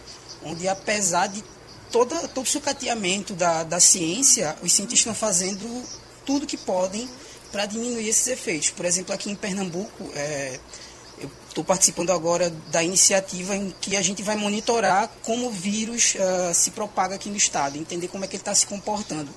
onde 0.44 0.68
apesar 0.68 1.28
de 1.28 1.44
toda, 1.92 2.28
todo 2.28 2.46
o 2.46 2.50
sucateamento 2.50 3.34
da, 3.34 3.64
da 3.64 3.80
ciência, 3.80 4.56
os 4.62 4.72
cientistas 4.72 5.00
estão 5.00 5.16
fazendo 5.16 5.84
tudo 6.26 6.46
que 6.46 6.58
podem 6.58 7.10
para 7.52 7.66
diminuir 7.66 8.08
esses 8.08 8.28
efeitos. 8.28 8.70
Por 8.70 8.86
exemplo, 8.86 9.14
aqui 9.14 9.32
em 9.32 9.36
Pernambuco, 9.36 10.10
é, 10.14 10.60
eu 11.20 11.32
estou 11.48 11.64
participando 11.64 12.12
agora 12.12 12.50
da 12.72 12.84
iniciativa 12.84 13.56
em 13.56 13.74
que 13.82 13.96
a 13.96 14.02
gente 14.02 14.22
vai 14.22 14.36
monitorar 14.36 15.10
como 15.24 15.48
o 15.48 15.52
vírus 15.52 16.16
uh, 16.16 16.54
se 16.54 16.72
propaga 16.72 17.16
aqui 17.16 17.30
no 17.30 17.38
estado, 17.38 17.78
entender 17.78 18.08
como 18.10 18.24
é 18.24 18.28
que 18.28 18.36
ele 18.36 18.42
está 18.42 18.54
se 18.54 18.68
comportando. 18.68 19.30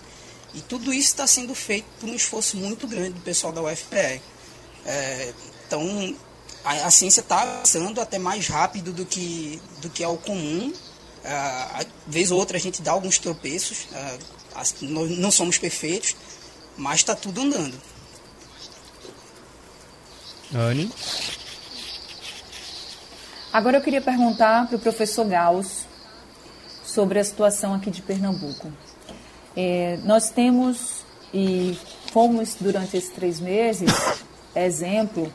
E 0.55 0.61
tudo 0.61 0.93
isso 0.93 1.09
está 1.09 1.27
sendo 1.27 1.55
feito 1.55 1.87
por 1.99 2.09
um 2.09 2.15
esforço 2.15 2.57
muito 2.57 2.87
grande 2.87 3.13
do 3.13 3.21
pessoal 3.21 3.53
da 3.53 3.63
UFPE. 3.63 4.21
É, 4.85 5.33
então, 5.67 6.15
a, 6.65 6.73
a 6.87 6.91
ciência 6.91 7.21
está 7.21 7.43
avançando 7.43 8.01
até 8.01 8.19
mais 8.19 8.49
rápido 8.49 8.93
do 8.93 9.07
que, 9.07 9.61
do 9.81 9.89
que 9.89 10.05
é 10.05 10.09
o 10.09 10.19
comum. 10.19 10.73
É, 11.25 11.87
vez 12.07 12.31
ou 12.31 12.39
outra 12.39 12.57
a 12.57 12.61
gente 12.61 12.83
dá 12.83 12.93
alguns 12.93 13.19
tropeços, 13.19 13.87
é, 13.93 14.19
nós 14.55 14.75
não 15.19 15.31
somos 15.31 15.57
perfeitos, 15.57 16.17
mas 16.77 16.97
está 16.97 17.15
tudo 17.15 17.41
andando. 17.41 17.81
Anne? 20.55 20.93
Agora 23.53 23.79
eu 23.79 23.83
queria 23.83 24.01
perguntar 24.01 24.67
para 24.67 24.77
o 24.77 24.81
professor 24.81 25.27
Gauss 25.27 25.87
sobre 26.85 27.19
a 27.19 27.25
situação 27.25 27.75
aqui 27.75 27.91
de 27.91 28.03
Pernambuco. 28.03 28.73
É, 29.57 29.99
nós 30.05 30.31
temos 30.31 31.05
e 31.33 31.79
fomos 32.13 32.57
durante 32.61 32.97
esses 32.97 33.11
três 33.11 33.41
meses 33.41 33.91
exemplo 34.55 35.33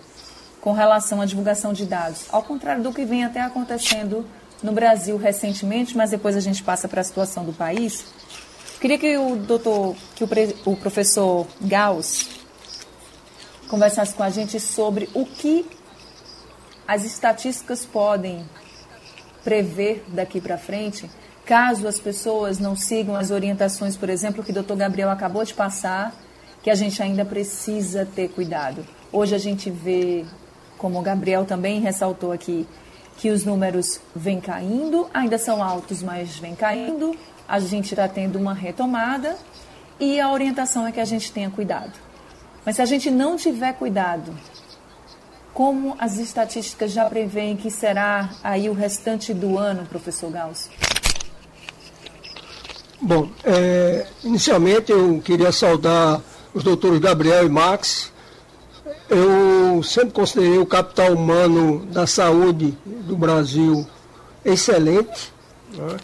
com 0.61 0.71
relação 0.71 1.21
à 1.21 1.25
divulgação 1.25 1.73
de 1.73 1.85
dados, 1.85 2.25
ao 2.31 2.43
contrário 2.43 2.83
do 2.83 2.93
que 2.93 3.05
vem 3.05 3.23
até 3.23 3.41
acontecendo 3.41 4.25
no 4.61 4.71
Brasil 4.71 5.17
recentemente, 5.17 5.95
mas 5.95 6.11
depois 6.11 6.35
a 6.35 6.39
gente 6.39 6.63
passa 6.63 6.87
para 6.87 7.01
a 7.01 7.03
situação 7.03 7.45
do 7.45 7.53
país. 7.53 8.05
Queria 8.79 8.97
que 8.97 9.17
o 9.17 9.35
doutor, 9.35 9.95
que 10.15 10.23
o, 10.23 10.29
o 10.65 10.75
professor 10.75 11.47
Gauss 11.61 12.27
conversasse 13.67 14.13
com 14.13 14.23
a 14.23 14.29
gente 14.29 14.59
sobre 14.59 15.09
o 15.13 15.25
que 15.25 15.65
as 16.87 17.03
estatísticas 17.03 17.85
podem 17.85 18.45
prever 19.43 20.03
daqui 20.09 20.41
para 20.41 20.57
frente, 20.57 21.09
caso 21.47 21.87
as 21.87 21.97
pessoas 21.97 22.59
não 22.59 22.75
sigam 22.75 23.15
as 23.15 23.31
orientações, 23.31 23.95
por 23.95 24.09
exemplo, 24.09 24.43
que 24.43 24.51
o 24.51 24.53
doutor 24.53 24.75
Gabriel 24.75 25.09
acabou 25.09 25.45
de 25.45 25.53
passar, 25.53 26.13
que 26.61 26.69
a 26.69 26.75
gente 26.75 27.01
ainda 27.01 27.23
precisa 27.23 28.05
ter 28.05 28.27
cuidado. 28.27 28.85
Hoje 29.13 29.33
a 29.33 29.37
gente 29.37 29.71
vê, 29.71 30.25
como 30.77 30.99
o 30.99 31.01
Gabriel 31.01 31.45
também 31.45 31.79
ressaltou 31.79 32.33
aqui, 32.33 32.67
que 33.15 33.29
os 33.29 33.45
números 33.45 34.01
vêm 34.13 34.41
caindo, 34.41 35.09
ainda 35.13 35.37
são 35.37 35.63
altos, 35.63 36.03
mas 36.03 36.37
vêm 36.37 36.53
caindo, 36.53 37.15
a 37.47 37.59
gente 37.61 37.93
está 37.93 38.09
tendo 38.09 38.37
uma 38.37 38.53
retomada 38.53 39.37
e 39.97 40.19
a 40.19 40.29
orientação 40.29 40.85
é 40.85 40.91
que 40.91 40.99
a 40.99 41.05
gente 41.05 41.31
tenha 41.31 41.49
cuidado. 41.49 41.93
Mas 42.65 42.75
se 42.75 42.81
a 42.81 42.85
gente 42.85 43.09
não 43.09 43.37
tiver 43.37 43.71
cuidado, 43.71 44.35
como 45.53 45.95
as 45.97 46.17
estatísticas 46.17 46.91
já 46.91 47.05
preveem 47.05 47.55
que 47.55 47.71
será 47.71 48.31
aí 48.43 48.69
o 48.69 48.73
restante 48.73 49.33
do 49.33 49.57
ano, 49.57 49.85
professor 49.85 50.29
Gauss? 50.29 50.69
Bom, 52.99 53.29
é, 53.43 54.07
inicialmente 54.23 54.91
eu 54.91 55.21
queria 55.23 55.51
saudar 55.51 56.19
os 56.53 56.63
doutores 56.63 56.99
Gabriel 56.99 57.45
e 57.45 57.49
Max. 57.49 58.11
Eu 59.07 59.83
sempre 59.83 60.11
considerei 60.11 60.57
o 60.57 60.65
capital 60.65 61.13
humano 61.13 61.85
da 61.85 62.07
saúde 62.07 62.75
do 62.85 63.15
Brasil 63.15 63.85
excelente. 64.43 65.31
Né? 65.73 65.97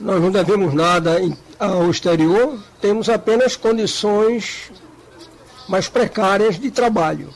Nós 0.00 0.20
não 0.20 0.32
devemos 0.32 0.74
nada 0.74 1.16
ao 1.58 1.88
exterior, 1.88 2.58
temos 2.80 3.08
apenas 3.08 3.54
condições 3.54 4.72
mais 5.68 5.88
precárias 5.88 6.58
de 6.58 6.70
trabalho. 6.70 7.28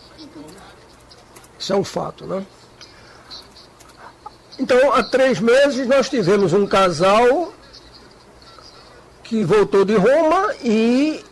Isso 1.57 1.73
é 1.73 1.77
um 1.77 1.85
fato, 1.85 2.27
né? 2.27 2.45
Então, 4.59 4.93
há 4.93 5.05
três 5.05 5.39
meses 5.39 5.87
nós 5.87 6.09
tivemos 6.09 6.53
um 6.53 6.67
casal 6.67 7.53
que 9.29 9.45
voltou 9.45 9.85
de 9.85 9.95
Roma 9.95 10.55
e, 10.65 11.23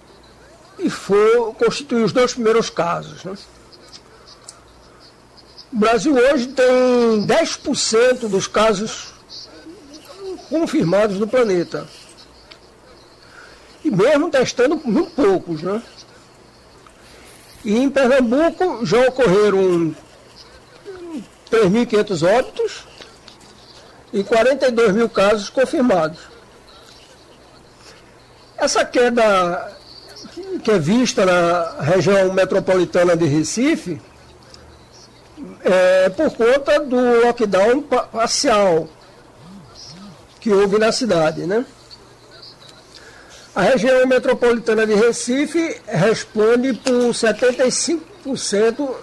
e 0.79 0.91
foi 0.91 1.53
constituir 1.55 2.05
os 2.05 2.12
dois 2.12 2.35
primeiros 2.35 2.69
casos. 2.69 3.25
Né? 3.25 3.35
O 5.73 5.76
Brasil 5.79 6.15
hoje 6.15 6.49
tem 6.49 7.26
10% 7.26 8.29
dos 8.29 8.47
casos 8.47 9.15
confirmados 10.50 11.19
no 11.19 11.26
planeta. 11.26 11.88
E 13.83 13.91
mesmo 13.91 14.31
testando 14.31 14.81
muito 14.85 15.12
poucos, 15.12 15.62
né? 15.62 15.83
E 17.65 17.79
em 17.79 17.88
Pernambuco 17.88 18.85
já 18.85 19.09
ocorreram 19.09 19.95
3.500 21.50 22.38
óbitos 22.38 22.85
e 24.12 24.23
42 24.23 24.93
mil 24.93 25.09
casos 25.09 25.49
confirmados. 25.49 26.36
Essa 28.59 28.85
queda 28.85 29.73
que 30.65 30.71
é 30.71 30.79
vista 30.79 31.27
na 31.27 31.83
região 31.83 32.33
metropolitana 32.33 33.17
de 33.17 33.27
Recife 33.27 34.01
é 35.63 36.09
por 36.09 36.35
conta 36.35 36.81
do 36.81 37.25
lockdown 37.25 37.83
parcial 37.83 38.89
que 40.41 40.51
houve 40.51 40.79
na 40.79 40.91
cidade, 40.91 41.47
né? 41.47 41.65
A 43.55 43.63
região 43.63 44.07
metropolitana 44.07 44.87
de 44.87 44.95
Recife 44.95 45.81
responde 45.87 46.75
por 46.75 46.93
75% 46.93 48.95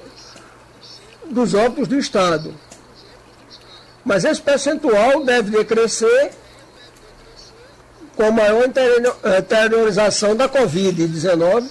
dos 1.29 1.53
óbitos 1.53 1.87
do 1.87 1.97
Estado. 1.97 2.53
Mas 4.05 4.25
esse 4.25 4.41
percentual 4.41 5.23
deve 5.23 5.57
decrescer 5.57 6.33
com 8.15 8.23
a 8.23 8.31
maior 8.31 8.65
interiorização 8.65 10.35
da 10.35 10.47
Covid-19, 10.47 11.69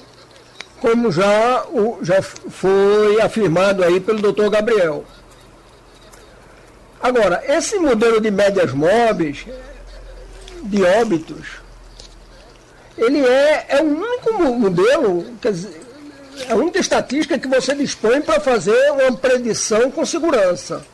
como 0.81 1.13
já, 1.13 1.65
já 2.03 2.21
foi 2.23 3.21
afirmado 3.21 3.85
aí 3.85 4.01
pelo 4.01 4.21
doutor 4.21 4.51
Gabriel. 4.51 5.05
Agora, 7.01 7.43
esse 7.49 7.79
modelo 7.79 8.21
de 8.21 8.31
médias 8.31 8.73
móveis 8.73 9.47
de 10.63 10.83
óbitos, 10.83 11.47
ele 12.97 13.25
é, 13.25 13.67
é 13.69 13.83
o 13.83 13.87
único 13.87 14.33
modelo, 14.33 15.27
quer 15.41 15.53
dizer, 15.53 15.81
é 16.49 16.53
a 16.53 16.57
única 16.57 16.79
estatística 16.79 17.39
que 17.39 17.49
você 17.49 17.75
dispõe 17.75 18.21
para 18.21 18.41
fazer 18.41 18.93
uma 18.93 19.13
predição 19.13 19.91
com 19.91 20.05
segurança. 20.05 20.85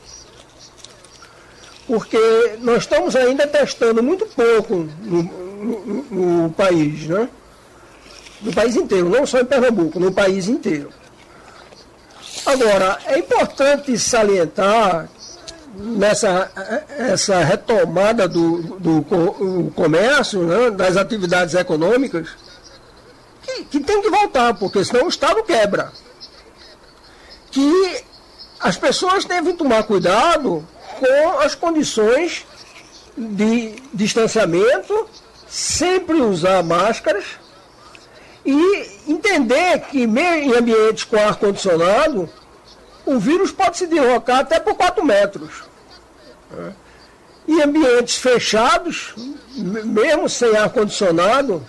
Porque 1.88 2.58
nós 2.60 2.82
estamos 2.82 3.16
ainda 3.16 3.46
testando 3.46 4.02
muito 4.02 4.26
pouco 4.26 4.86
no, 5.02 5.22
no, 5.22 6.42
no 6.42 6.50
país, 6.50 7.06
né? 7.06 7.26
No 8.42 8.52
país 8.52 8.76
inteiro, 8.76 9.08
não 9.08 9.26
só 9.26 9.40
em 9.40 9.44
Pernambuco, 9.46 9.98
no 9.98 10.12
país 10.12 10.48
inteiro. 10.48 10.92
Agora, 12.44 12.98
é 13.06 13.18
importante 13.18 13.98
salientar 13.98 15.08
nessa 15.74 16.50
essa 16.98 17.42
retomada 17.42 18.28
do, 18.28 18.62
do, 18.78 19.00
do 19.00 19.72
comércio, 19.74 20.42
né, 20.42 20.70
das 20.70 20.96
atividades 20.96 21.54
econômicas, 21.54 22.28
que, 23.42 23.64
que 23.64 23.80
tem 23.80 24.02
que 24.02 24.10
voltar, 24.10 24.54
porque 24.54 24.84
senão 24.84 25.06
o 25.06 25.08
Estado 25.08 25.42
quebra. 25.42 25.90
Que 27.50 28.04
as 28.60 28.76
pessoas 28.76 29.24
devem 29.24 29.56
tomar 29.56 29.84
cuidado 29.84 30.66
com 30.98 31.38
as 31.38 31.54
condições 31.54 32.46
de 33.16 33.74
distanciamento, 33.92 35.08
sempre 35.48 36.20
usar 36.20 36.62
máscaras 36.62 37.24
e 38.44 38.86
entender 39.08 39.80
que 39.90 40.02
em 40.02 40.54
ambientes 40.54 41.04
com 41.04 41.16
ar-condicionado, 41.16 42.28
o 43.04 43.18
vírus 43.18 43.50
pode 43.50 43.78
se 43.78 43.86
deslocar 43.86 44.40
até 44.40 44.60
por 44.60 44.74
4 44.74 45.04
metros. 45.04 45.64
Em 47.46 47.62
ambientes 47.62 48.18
fechados, 48.18 49.14
mesmo 49.56 50.28
sem 50.28 50.56
ar-condicionado, 50.56 51.62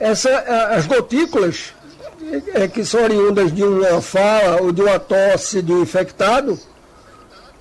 as 0.00 0.86
gotículas 0.86 1.74
é, 2.54 2.68
que 2.68 2.84
são 2.84 3.02
oriundas 3.02 3.52
de 3.52 3.62
uma 3.62 4.00
fala 4.00 4.62
ou 4.62 4.72
de 4.72 4.80
uma 4.80 4.98
tosse 4.98 5.58
um 5.58 5.82
infectado 5.82 6.58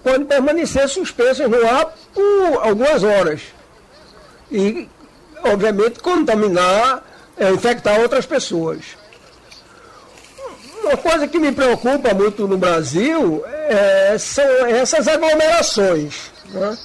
podem 0.03 0.25
permanecer 0.25 0.87
suspensas 0.89 1.49
no 1.49 1.65
ar 1.67 1.93
por 2.13 2.59
algumas 2.61 3.03
horas. 3.03 3.41
E, 4.51 4.87
obviamente, 5.43 5.99
contaminar, 5.99 7.03
é, 7.37 7.49
infectar 7.51 7.99
outras 7.99 8.25
pessoas. 8.25 8.79
Uma 10.83 10.97
coisa 10.97 11.27
que 11.27 11.39
me 11.39 11.51
preocupa 11.51 12.13
muito 12.13 12.47
no 12.47 12.57
Brasil 12.57 13.43
é, 13.45 14.17
são 14.17 14.65
essas 14.65 15.07
aglomerações. 15.07 16.31
Né? 16.49 16.77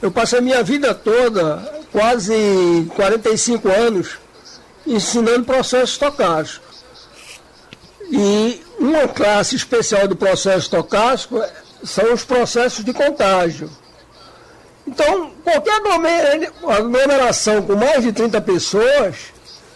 Eu 0.00 0.10
passei 0.10 0.40
minha 0.40 0.62
vida 0.62 0.94
toda, 0.94 1.56
quase 1.92 2.34
45 2.96 3.68
anos, 3.68 4.18
ensinando 4.86 5.44
processo 5.44 5.92
estocástico. 5.92 6.64
E 8.10 8.62
uma 8.78 9.08
classe 9.08 9.56
especial 9.56 10.08
do 10.08 10.16
processo 10.16 10.58
estocástico 10.58 11.42
são 11.84 12.12
os 12.12 12.24
processos 12.24 12.84
de 12.84 12.92
contágio. 12.92 13.70
Então, 14.86 15.30
qualquer 15.42 15.80
aglomeração 16.68 17.62
com 17.62 17.74
mais 17.74 18.02
de 18.02 18.12
30 18.12 18.40
pessoas, 18.40 19.16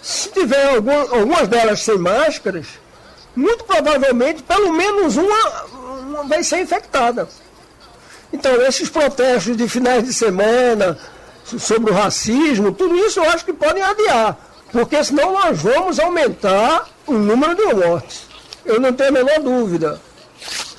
se 0.03 0.31
tiver 0.31 0.75
algumas 0.75 1.49
delas 1.49 1.83
sem 1.83 1.97
máscaras, 1.99 2.67
muito 3.35 3.65
provavelmente 3.65 4.43
pelo 4.43 4.73
menos 4.73 5.17
uma, 5.17 6.25
vai 6.25 6.43
ser 6.43 6.61
infectada. 6.61 7.29
Então, 8.33 8.61
esses 8.63 8.91
protestos 8.91 9.57
de 9.57 9.69
finais 9.69 10.05
de 10.05 10.13
semana 10.13 10.99
sobre 11.45 11.91
o 11.91 11.95
racismo, 11.95 12.73
tudo 12.73 12.97
isso 12.97 13.21
eu 13.21 13.31
acho 13.31 13.45
que 13.45 13.53
podem 13.53 13.83
adiar 13.83 14.37
porque 14.73 15.03
senão 15.03 15.33
nós 15.33 15.61
vamos 15.63 15.99
aumentar 15.99 16.89
o 17.07 17.13
número 17.13 17.55
de 17.55 17.75
mortes. 17.75 18.27
Eu 18.65 18.81
não 18.81 18.93
tenho 18.93 19.11
a 19.11 19.13
menor 19.13 19.41
dúvida. 19.41 20.01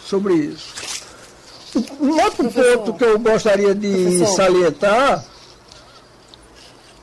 sobre 0.06 0.34
isso. 0.36 0.79
Um 2.00 2.22
outro 2.22 2.50
ponto 2.50 2.94
que 2.94 3.04
eu 3.04 3.20
gostaria 3.20 3.76
de 3.76 3.92
Professor. 3.92 4.36
salientar 4.36 5.24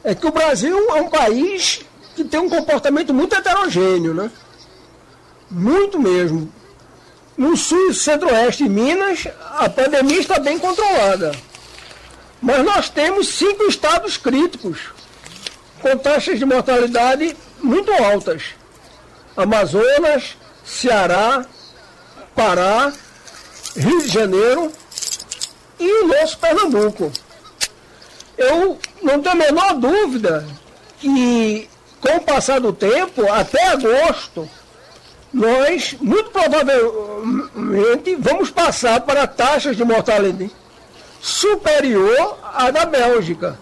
é 0.03 0.15
que 0.15 0.27
o 0.27 0.33
Brasil 0.33 0.77
é 0.91 0.95
um 0.95 1.09
país 1.09 1.81
que 2.15 2.25
tem 2.25 2.41
um 2.41 2.49
comportamento 2.49 3.13
muito 3.13 3.35
heterogêneo, 3.35 4.15
né? 4.15 4.31
Muito 5.51 5.99
mesmo. 5.99 6.53
No 7.37 7.57
sul 7.57 7.91
e 7.91 7.95
centro-oeste 7.95 8.65
de 8.65 8.71
Minas, 8.71 9.29
a 9.59 9.69
pandemia 9.69 10.19
está 10.19 10.39
bem 10.39 10.59
controlada. 10.59 11.33
Mas 12.41 12.65
nós 12.65 12.89
temos 12.89 13.29
cinco 13.29 13.65
estados 13.65 14.17
críticos, 14.17 14.79
com 15.81 15.97
taxas 15.99 16.39
de 16.39 16.45
mortalidade 16.45 17.37
muito 17.63 17.93
altas. 17.93 18.43
Amazonas, 19.37 20.37
Ceará, 20.65 21.45
Pará, 22.35 22.93
Rio 23.77 24.03
de 24.03 24.09
Janeiro 24.09 24.73
e 25.79 26.03
o 26.03 26.09
nosso 26.09 26.39
Pernambuco. 26.39 27.13
Eu 28.37 28.79
não 29.03 29.21
tenho 29.21 29.35
a 29.35 29.35
menor 29.35 29.75
dúvida 29.75 30.47
que, 30.99 31.69
com 32.01 32.17
o 32.17 32.21
passar 32.21 32.61
do 32.61 32.73
tempo, 32.73 33.31
até 33.31 33.69
agosto, 33.69 34.49
nós, 35.33 35.95
muito 36.01 36.31
provavelmente, 36.31 38.15
vamos 38.19 38.51
passar 38.51 39.01
para 39.01 39.27
taxas 39.27 39.77
de 39.77 39.85
mortalidade 39.85 40.51
superior 41.21 42.39
à 42.55 42.71
da 42.71 42.87
Bélgica, 42.87 43.59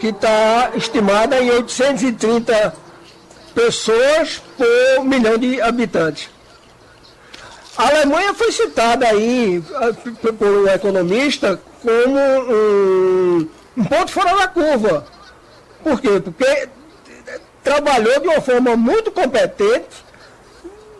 que 0.00 0.08
está 0.08 0.72
estimada 0.74 1.38
em 1.40 1.50
830 1.50 2.74
pessoas 3.54 4.42
por 4.56 5.04
milhão 5.04 5.36
de 5.36 5.60
habitantes. 5.60 6.28
A 7.76 7.88
Alemanha 7.88 8.34
foi 8.34 8.52
citada 8.52 9.06
aí 9.06 9.62
por 10.38 10.46
um 10.46 10.68
economista 10.68 11.58
como 11.80 12.18
um, 12.18 13.48
um 13.76 13.84
ponto 13.84 14.10
fora 14.10 14.36
da 14.36 14.48
curva. 14.48 15.06
Por 15.82 16.00
quê? 16.00 16.20
Porque 16.20 16.68
trabalhou 17.64 18.20
de 18.20 18.28
uma 18.28 18.40
forma 18.40 18.76
muito 18.76 19.10
competente 19.10 20.04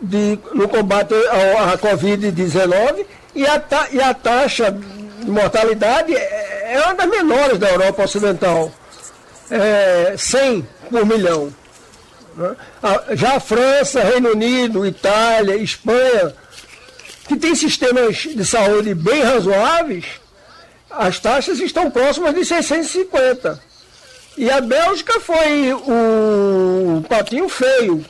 de, 0.01 0.39
no 0.53 0.67
combate 0.67 1.13
à 1.13 1.77
Covid-19 1.77 3.05
e, 3.35 3.45
a, 3.45 3.63
e 3.91 4.01
a 4.01 4.13
taxa 4.13 4.71
de 4.71 5.29
mortalidade 5.29 6.15
é, 6.15 6.73
é 6.73 6.81
uma 6.81 6.95
das 6.95 7.07
menores 7.07 7.59
da 7.59 7.69
Europa 7.69 8.03
Ocidental. 8.03 8.71
É, 9.49 10.15
100 10.17 10.67
por 10.89 11.05
milhão. 11.05 11.53
Né? 12.35 12.55
Já 13.11 13.35
a 13.35 13.39
França, 13.39 14.03
Reino 14.03 14.31
Unido, 14.31 14.85
Itália, 14.85 15.55
Espanha, 15.55 16.33
que 17.27 17.35
tem 17.37 17.55
sistemas 17.55 18.17
de 18.17 18.45
saúde 18.45 18.93
bem 18.93 19.21
razoáveis, 19.21 20.05
as 20.89 21.19
taxas 21.19 21.59
estão 21.59 21.89
próximas 21.89 22.33
de 22.35 22.45
650. 22.45 23.59
E 24.37 24.49
a 24.49 24.59
Bélgica 24.61 25.19
foi 25.19 25.73
o 25.73 27.03
patinho 27.07 27.47
feio, 27.47 28.03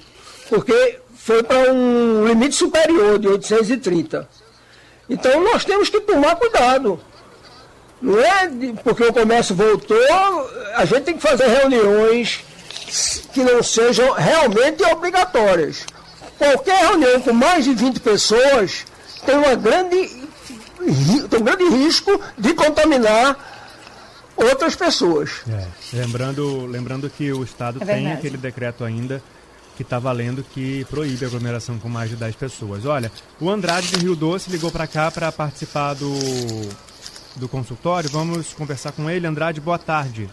porque 0.50 1.00
foi 1.16 1.44
para 1.44 1.72
um 1.72 2.26
limite 2.28 2.56
superior 2.56 3.20
de 3.20 3.28
830. 3.28 4.28
Então 5.10 5.44
nós 5.44 5.64
temos 5.66 5.90
que 5.90 6.00
tomar 6.02 6.36
cuidado. 6.36 7.00
Não 8.02 8.20
é 8.20 8.50
porque 8.84 9.04
o 9.04 9.14
comércio 9.14 9.56
voltou, 9.56 9.98
a 10.76 10.84
gente 10.86 11.04
tem 11.04 11.16
que 11.16 11.22
fazer 11.22 11.48
reuniões 11.48 12.44
que 13.34 13.42
não 13.42 13.64
sejam 13.64 14.12
realmente 14.12 14.84
obrigatórias. 14.84 15.86
Qualquer 16.38 16.88
reunião 16.88 17.22
com 17.22 17.34
mais 17.34 17.64
de 17.64 17.74
20 17.74 18.00
pessoas 18.02 18.86
tem, 19.26 19.36
uma 19.36 19.56
grande, 19.56 20.28
tem 21.30 21.40
um 21.40 21.44
grande 21.44 21.64
risco 21.70 22.20
de 22.38 22.54
contaminar 22.54 23.38
outras 24.36 24.76
pessoas. 24.76 25.42
É, 25.48 25.68
lembrando, 25.94 26.66
lembrando 26.66 27.10
que 27.10 27.32
o 27.32 27.44
Estado 27.44 27.82
é 27.82 27.86
tem 27.86 28.12
aquele 28.12 28.38
decreto 28.38 28.84
ainda 28.84 29.22
que 29.76 29.82
está 29.82 29.98
valendo 29.98 30.44
que 30.44 30.86
proíbe 30.86 31.26
a 31.26 31.28
aglomeração 31.28 31.80
com 31.80 31.90
mais 31.90 32.10
de 32.10 32.16
10 32.16 32.36
pessoas. 32.36 32.86
Olha, 32.86 33.12
o 33.40 33.50
Andrade 33.50 33.88
de 33.88 33.98
Rio 33.98 34.16
Doce 34.16 34.50
ligou 34.50 34.72
para 34.72 34.86
cá 34.86 35.10
para 35.10 35.32
participar 35.32 35.96
do, 35.96 36.14
do 37.36 37.50
consultório. 37.50 38.10
Vamos 38.10 38.54
conversar 38.54 38.92
com 38.92 39.10
ele. 39.10 39.26
Andrade, 39.26 39.60
boa 39.60 39.80
tarde. 39.80 40.30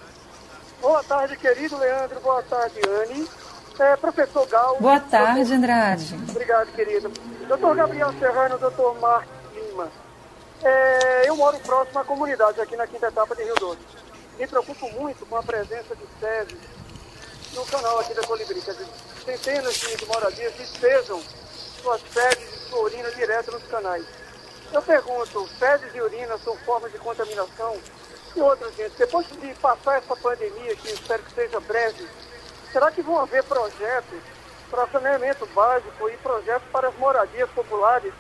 Boa 0.81 1.03
tarde, 1.05 1.37
querido 1.37 1.79
Leandro. 1.79 2.21
Boa 2.21 2.43
tarde, 2.43 2.81
Anne. 2.87 3.27
É, 3.79 3.97
professor 3.97 4.47
Gal. 4.47 4.77
Boa 4.79 5.01
tarde, 5.01 5.53
Andrade. 5.53 6.15
Obrigado, 6.29 6.71
querido. 6.73 7.11
Doutor 7.51 7.75
Gabriel 7.75 8.13
Serrano, 8.13 8.57
doutor 8.59 8.97
Marcos 9.01 9.29
Lima. 9.53 9.91
É, 10.63 11.29
eu 11.29 11.35
moro 11.35 11.59
próximo 11.59 11.99
à 11.99 12.05
comunidade 12.05 12.61
aqui 12.61 12.77
na 12.77 12.87
quinta 12.87 13.09
etapa 13.09 13.35
de 13.35 13.43
Rio 13.43 13.57
Doce. 13.57 13.81
Me 14.39 14.47
preocupo 14.47 14.89
muito 14.91 15.27
com 15.27 15.37
a 15.37 15.43
presença 15.43 15.97
de 15.97 16.07
SESI 16.21 16.57
no 17.53 17.67
canal 17.67 17.99
aqui 17.99 18.15
da 18.15 18.23
Colibri. 18.23 18.61
Quer 18.61 18.71
dizer, 18.71 18.87
centenas 19.25 19.75
de 19.75 20.07
moradias 20.07 20.55
despejam 20.55 21.21
suas 21.83 22.01
fezes 22.03 22.55
e 22.55 22.69
sua 22.71 22.83
urina 22.83 23.11
direto 23.11 23.51
nos 23.51 23.65
canais. 23.65 24.07
Eu 24.73 24.83
pergunto, 24.83 25.45
fezes 25.59 25.93
e 25.93 26.01
urina 26.01 26.39
são 26.39 26.57
formas 26.59 26.93
de 26.93 26.99
contaminação? 26.99 27.77
E 28.37 28.41
outra, 28.41 28.71
gente, 28.71 28.95
depois 28.97 29.27
de 29.27 29.55
passar 29.55 29.99
essa 29.99 30.15
pandemia, 30.15 30.77
que 30.77 30.93
espero 30.93 31.25
que 31.25 31.35
seja 31.35 31.59
breve, 31.59 32.09
será 32.71 32.93
que 32.93 33.03
vão 33.03 33.19
haver 33.19 33.43
projetos 33.43 34.21
para 34.71 34.87
saneamento 34.87 35.47
básico 35.55 36.09
e 36.09 36.17
projetos 36.19 36.69
para 36.73 36.89
as 36.89 36.97
moradias 36.97 37.51
populares 37.51 38.13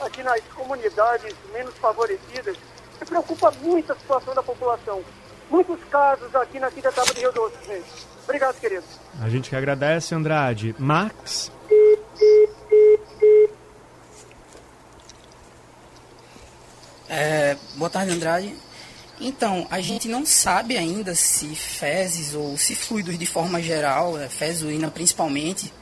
aqui 0.00 0.22
nas 0.22 0.40
comunidades 0.54 1.34
menos 1.52 1.74
favorecidas? 1.78 2.56
Me 3.00 3.06
preocupa 3.06 3.50
muito 3.62 3.92
a 3.92 3.96
situação 3.96 4.34
da 4.34 4.42
população. 4.42 5.02
Muitos 5.50 5.82
casos 5.90 6.34
aqui 6.34 6.58
na 6.58 6.70
quinta 6.70 6.88
etapa 6.88 7.12
de 7.12 7.20
Rio 7.20 7.32
Doce, 7.32 7.56
gente. 7.66 8.06
Obrigado, 8.24 8.58
querido. 8.60 8.84
A 9.20 9.28
gente 9.28 9.50
que 9.50 9.56
agradece, 9.56 10.14
Andrade. 10.14 10.74
Max? 10.78 11.50
É, 17.08 17.56
boa 17.76 17.90
tarde, 17.90 18.12
Andrade. 18.12 18.54
Então, 19.20 19.66
a 19.70 19.80
gente 19.80 20.08
não 20.08 20.26
sabe 20.26 20.76
ainda 20.76 21.14
se 21.14 21.54
fezes 21.54 22.34
ou 22.34 22.56
se 22.58 22.74
fluidos 22.74 23.18
de 23.18 23.26
forma 23.26 23.62
geral, 23.62 24.18
é, 24.18 24.28
fezes 24.28 24.62
urina 24.62 24.90
principalmente, 24.90 25.72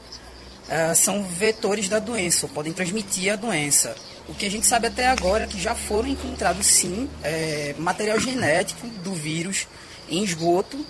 é, 0.67 0.93
são 0.93 1.23
vetores 1.23 1.89
da 1.89 1.99
doença, 1.99 2.45
ou 2.45 2.51
podem 2.51 2.73
transmitir 2.73 3.31
a 3.31 3.35
doença. 3.35 3.95
O 4.27 4.33
que 4.33 4.45
a 4.45 4.51
gente 4.51 4.65
sabe 4.65 4.87
até 4.87 5.07
agora 5.07 5.43
é 5.43 5.47
que 5.47 5.59
já 5.59 5.75
foram 5.75 6.07
encontrados 6.07 6.65
sim 6.65 7.09
é, 7.23 7.75
material 7.77 8.19
genético 8.19 8.87
do 8.87 9.13
vírus 9.13 9.67
em 10.09 10.23
esgoto, 10.23 10.85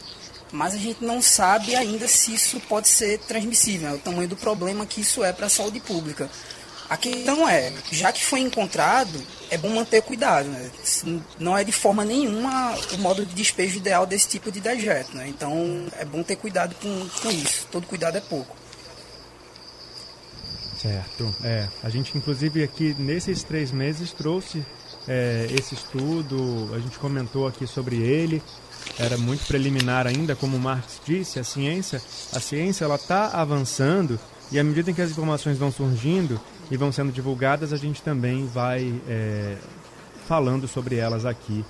mas 0.51 0.75
a 0.75 0.77
gente 0.77 1.03
não 1.03 1.21
sabe 1.21 1.75
ainda 1.75 2.07
se 2.07 2.33
isso 2.33 2.59
pode 2.61 2.87
ser 2.87 3.17
transmissível, 3.19 3.89
é 3.89 3.93
o 3.93 3.97
tamanho 3.97 4.27
do 4.27 4.35
problema 4.35 4.85
que 4.85 5.01
isso 5.01 5.23
é 5.23 5.33
para 5.33 5.47
a 5.47 5.49
saúde 5.49 5.79
pública. 5.79 6.29
A 6.89 6.97
questão 6.97 7.49
é, 7.49 7.73
já 7.91 8.11
que 8.11 8.23
foi 8.23 8.41
encontrado, 8.41 9.19
é 9.49 9.57
bom 9.57 9.69
manter 9.69 10.01
cuidado, 10.03 10.47
né? 10.47 10.69
Não 11.39 11.57
é 11.57 11.63
de 11.63 11.71
forma 11.71 12.05
nenhuma 12.05 12.77
o 12.91 12.97
modo 12.99 13.25
de 13.25 13.33
despejo 13.33 13.77
ideal 13.77 14.05
desse 14.05 14.27
tipo 14.27 14.51
de 14.51 14.59
dejeto, 14.59 15.15
né? 15.17 15.27
Então 15.27 15.87
é 15.97 16.05
bom 16.05 16.21
ter 16.21 16.35
cuidado 16.35 16.75
com, 16.75 17.09
com 17.21 17.31
isso. 17.31 17.67
Todo 17.71 17.87
cuidado 17.87 18.17
é 18.17 18.21
pouco. 18.21 18.55
Certo. 20.83 21.33
É, 21.43 21.67
a 21.83 21.89
gente 21.89 22.15
inclusive 22.15 22.61
aqui 22.61 22.95
nesses 22.99 23.41
três 23.41 23.71
meses 23.71 24.11
trouxe 24.11 24.63
é, 25.07 25.47
esse 25.57 25.73
estudo, 25.73 26.69
a 26.75 26.79
gente 26.79 26.99
comentou 26.99 27.47
aqui 27.47 27.65
sobre 27.65 27.95
ele. 27.95 28.43
Era 28.99 29.17
muito 29.17 29.47
preliminar 29.47 30.05
ainda, 30.05 30.35
como 30.35 30.57
o 30.57 30.59
Marx 30.59 31.01
disse, 31.03 31.39
a 31.39 31.43
ciência, 31.43 31.99
a 32.33 32.39
ciência 32.39 32.83
ela 32.83 32.95
está 32.95 33.29
avançando 33.29 34.19
e 34.51 34.59
à 34.59 34.63
medida 34.63 34.91
em 34.91 34.93
que 34.93 35.01
as 35.01 35.09
informações 35.09 35.57
vão 35.57 35.71
surgindo, 35.71 36.39
e 36.69 36.77
vão 36.77 36.91
sendo 36.91 37.11
divulgadas, 37.11 37.73
a 37.73 37.77
gente 37.77 38.01
também 38.01 38.45
vai 38.47 38.93
é, 39.07 39.55
falando 40.27 40.67
sobre 40.67 40.95
elas 40.95 41.25
aqui 41.25 41.63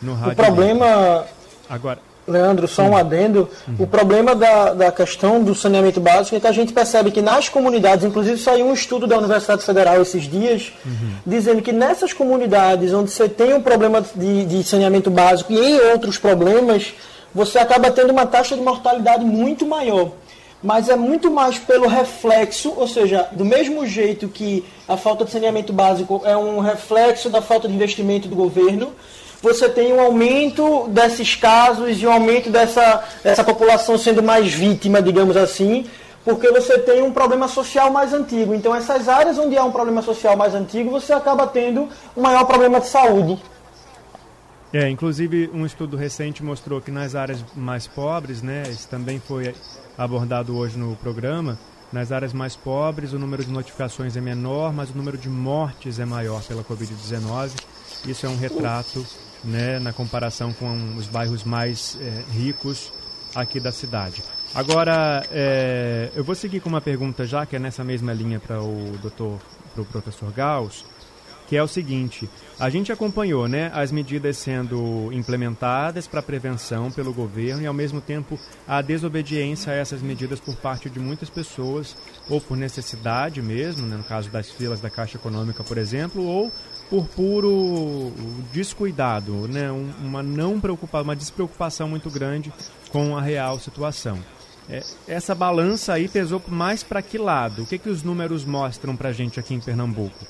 no 0.00 0.14
rádio. 0.14 0.32
O 0.32 0.46
problema. 0.46 1.26
Agora. 1.68 2.07
Leandro, 2.28 2.68
só 2.68 2.82
um 2.82 2.96
adendo. 2.96 3.48
Uhum. 3.66 3.76
O 3.80 3.86
problema 3.86 4.34
da, 4.34 4.74
da 4.74 4.92
questão 4.92 5.42
do 5.42 5.54
saneamento 5.54 6.00
básico 6.00 6.36
é 6.36 6.40
que 6.40 6.46
a 6.46 6.52
gente 6.52 6.72
percebe 6.72 7.10
que 7.10 7.22
nas 7.22 7.48
comunidades, 7.48 8.04
inclusive 8.04 8.38
saiu 8.38 8.66
um 8.66 8.72
estudo 8.72 9.06
da 9.06 9.16
Universidade 9.16 9.64
Federal 9.64 10.00
esses 10.00 10.24
dias, 10.24 10.72
uhum. 10.84 11.12
dizendo 11.26 11.62
que 11.62 11.72
nessas 11.72 12.12
comunidades 12.12 12.92
onde 12.92 13.10
você 13.10 13.28
tem 13.28 13.54
um 13.54 13.62
problema 13.62 14.04
de, 14.14 14.44
de 14.44 14.62
saneamento 14.62 15.10
básico 15.10 15.52
e 15.52 15.58
em 15.58 15.80
outros 15.92 16.18
problemas, 16.18 16.94
você 17.34 17.58
acaba 17.58 17.90
tendo 17.90 18.10
uma 18.10 18.26
taxa 18.26 18.56
de 18.56 18.62
mortalidade 18.62 19.24
muito 19.24 19.66
maior 19.66 20.12
mas 20.62 20.88
é 20.88 20.96
muito 20.96 21.30
mais 21.30 21.58
pelo 21.58 21.86
reflexo, 21.86 22.72
ou 22.76 22.88
seja, 22.88 23.28
do 23.32 23.44
mesmo 23.44 23.86
jeito 23.86 24.28
que 24.28 24.64
a 24.88 24.96
falta 24.96 25.24
de 25.24 25.30
saneamento 25.30 25.72
básico 25.72 26.22
é 26.24 26.36
um 26.36 26.58
reflexo 26.58 27.30
da 27.30 27.40
falta 27.40 27.68
de 27.68 27.74
investimento 27.74 28.28
do 28.28 28.34
governo, 28.34 28.92
você 29.42 29.68
tem 29.68 29.92
um 29.92 30.00
aumento 30.00 30.88
desses 30.88 31.34
casos 31.34 32.00
e 32.00 32.06
um 32.06 32.12
aumento 32.12 32.50
dessa, 32.50 33.04
dessa 33.22 33.44
população 33.44 33.96
sendo 33.96 34.22
mais 34.22 34.52
vítima, 34.52 35.00
digamos 35.00 35.36
assim, 35.36 35.86
porque 36.24 36.50
você 36.50 36.78
tem 36.78 37.02
um 37.02 37.12
problema 37.12 37.48
social 37.48 37.90
mais 37.90 38.12
antigo. 38.12 38.54
Então, 38.54 38.74
essas 38.74 39.08
áreas 39.08 39.38
onde 39.38 39.56
há 39.56 39.64
um 39.64 39.70
problema 39.70 40.02
social 40.02 40.36
mais 40.36 40.54
antigo, 40.54 40.90
você 40.90 41.12
acaba 41.12 41.46
tendo 41.46 41.88
um 42.16 42.20
maior 42.22 42.44
problema 42.44 42.80
de 42.80 42.88
saúde. 42.88 43.40
É, 44.72 44.90
inclusive 44.90 45.50
um 45.54 45.64
estudo 45.64 45.96
recente 45.96 46.42
mostrou 46.42 46.80
que 46.80 46.90
nas 46.90 47.14
áreas 47.14 47.42
mais 47.56 47.86
pobres, 47.86 48.42
né, 48.42 48.64
isso 48.68 48.86
também 48.86 49.18
foi 49.18 49.54
abordado 49.96 50.54
hoje 50.54 50.76
no 50.76 50.94
programa, 50.96 51.58
nas 51.90 52.12
áreas 52.12 52.34
mais 52.34 52.54
pobres 52.54 53.14
o 53.14 53.18
número 53.18 53.42
de 53.42 53.50
notificações 53.50 54.14
é 54.14 54.20
menor, 54.20 54.74
mas 54.74 54.90
o 54.90 54.94
número 54.94 55.16
de 55.16 55.30
mortes 55.30 55.98
é 55.98 56.04
maior 56.04 56.42
pela 56.42 56.62
Covid-19. 56.62 57.52
Isso 58.06 58.26
é 58.26 58.28
um 58.28 58.36
retrato, 58.36 59.04
né, 59.44 59.78
na 59.78 59.92
comparação 59.92 60.52
com 60.52 60.94
os 60.96 61.06
bairros 61.06 61.44
mais 61.44 61.98
é, 62.00 62.24
ricos 62.32 62.92
aqui 63.34 63.60
da 63.60 63.72
cidade. 63.72 64.22
Agora, 64.54 65.24
é, 65.30 66.10
eu 66.14 66.24
vou 66.24 66.34
seguir 66.34 66.60
com 66.60 66.68
uma 66.68 66.80
pergunta 66.80 67.26
já, 67.26 67.44
que 67.44 67.56
é 67.56 67.58
nessa 67.58 67.84
mesma 67.84 68.12
linha 68.12 68.40
para 68.40 68.62
o 68.62 68.96
doutor, 69.02 69.38
para 69.74 69.82
o 69.82 69.84
professor 69.84 70.32
Gauss 70.32 70.84
que 71.48 71.56
é 71.56 71.62
o 71.62 71.66
seguinte: 71.66 72.28
a 72.60 72.68
gente 72.68 72.92
acompanhou 72.92 73.48
né, 73.48 73.72
as 73.74 73.90
medidas 73.90 74.36
sendo 74.36 75.10
implementadas 75.12 76.06
para 76.06 76.22
prevenção 76.22 76.90
pelo 76.90 77.12
governo 77.12 77.62
e, 77.62 77.66
ao 77.66 77.74
mesmo 77.74 78.00
tempo, 78.00 78.38
a 78.66 78.82
desobediência 78.82 79.72
a 79.72 79.76
essas 79.76 80.02
medidas 80.02 80.38
por 80.38 80.54
parte 80.56 80.90
de 80.90 81.00
muitas 81.00 81.30
pessoas, 81.30 81.96
ou 82.28 82.40
por 82.40 82.56
necessidade 82.56 83.40
mesmo, 83.40 83.86
né, 83.86 83.96
no 83.96 84.04
caso 84.04 84.30
das 84.30 84.50
filas 84.50 84.80
da 84.80 84.90
Caixa 84.90 85.16
Econômica, 85.16 85.64
por 85.64 85.78
exemplo, 85.78 86.22
ou 86.22 86.52
por 86.90 87.06
puro 87.08 88.12
descuidado, 88.52 89.46
né, 89.48 89.70
uma 89.70 90.22
não 90.22 90.58
preocupação, 90.60 91.04
uma 91.04 91.16
despreocupação 91.16 91.88
muito 91.88 92.10
grande 92.10 92.52
com 92.90 93.16
a 93.16 93.20
real 93.20 93.58
situação. 93.58 94.18
É, 94.70 94.82
essa 95.06 95.34
balança 95.34 95.94
aí 95.94 96.08
pesou 96.08 96.42
mais 96.46 96.82
para 96.82 97.00
que 97.00 97.16
lado? 97.16 97.62
O 97.62 97.66
que, 97.66 97.78
que 97.78 97.88
os 97.88 98.02
números 98.02 98.44
mostram 98.44 98.94
para 98.94 99.08
a 99.08 99.12
gente 99.12 99.40
aqui 99.40 99.54
em 99.54 99.60
Pernambuco? 99.60 100.26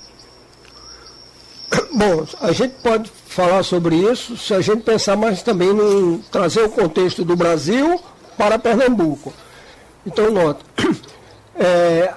Bom, 1.93 2.27
a 2.41 2.53
gente 2.53 2.75
pode 2.83 3.11
falar 3.27 3.63
sobre 3.63 3.97
isso 3.97 4.37
se 4.37 4.55
a 4.55 4.61
gente 4.61 4.83
pensar 4.83 5.17
mais 5.17 5.43
também 5.43 5.71
em 5.71 6.19
trazer 6.31 6.63
o 6.63 6.71
contexto 6.71 7.25
do 7.25 7.35
Brasil 7.35 8.01
para 8.37 8.59
Pernambuco. 8.59 9.33
Então, 10.07 10.31
nota, 10.31 10.65
é, 11.59 12.15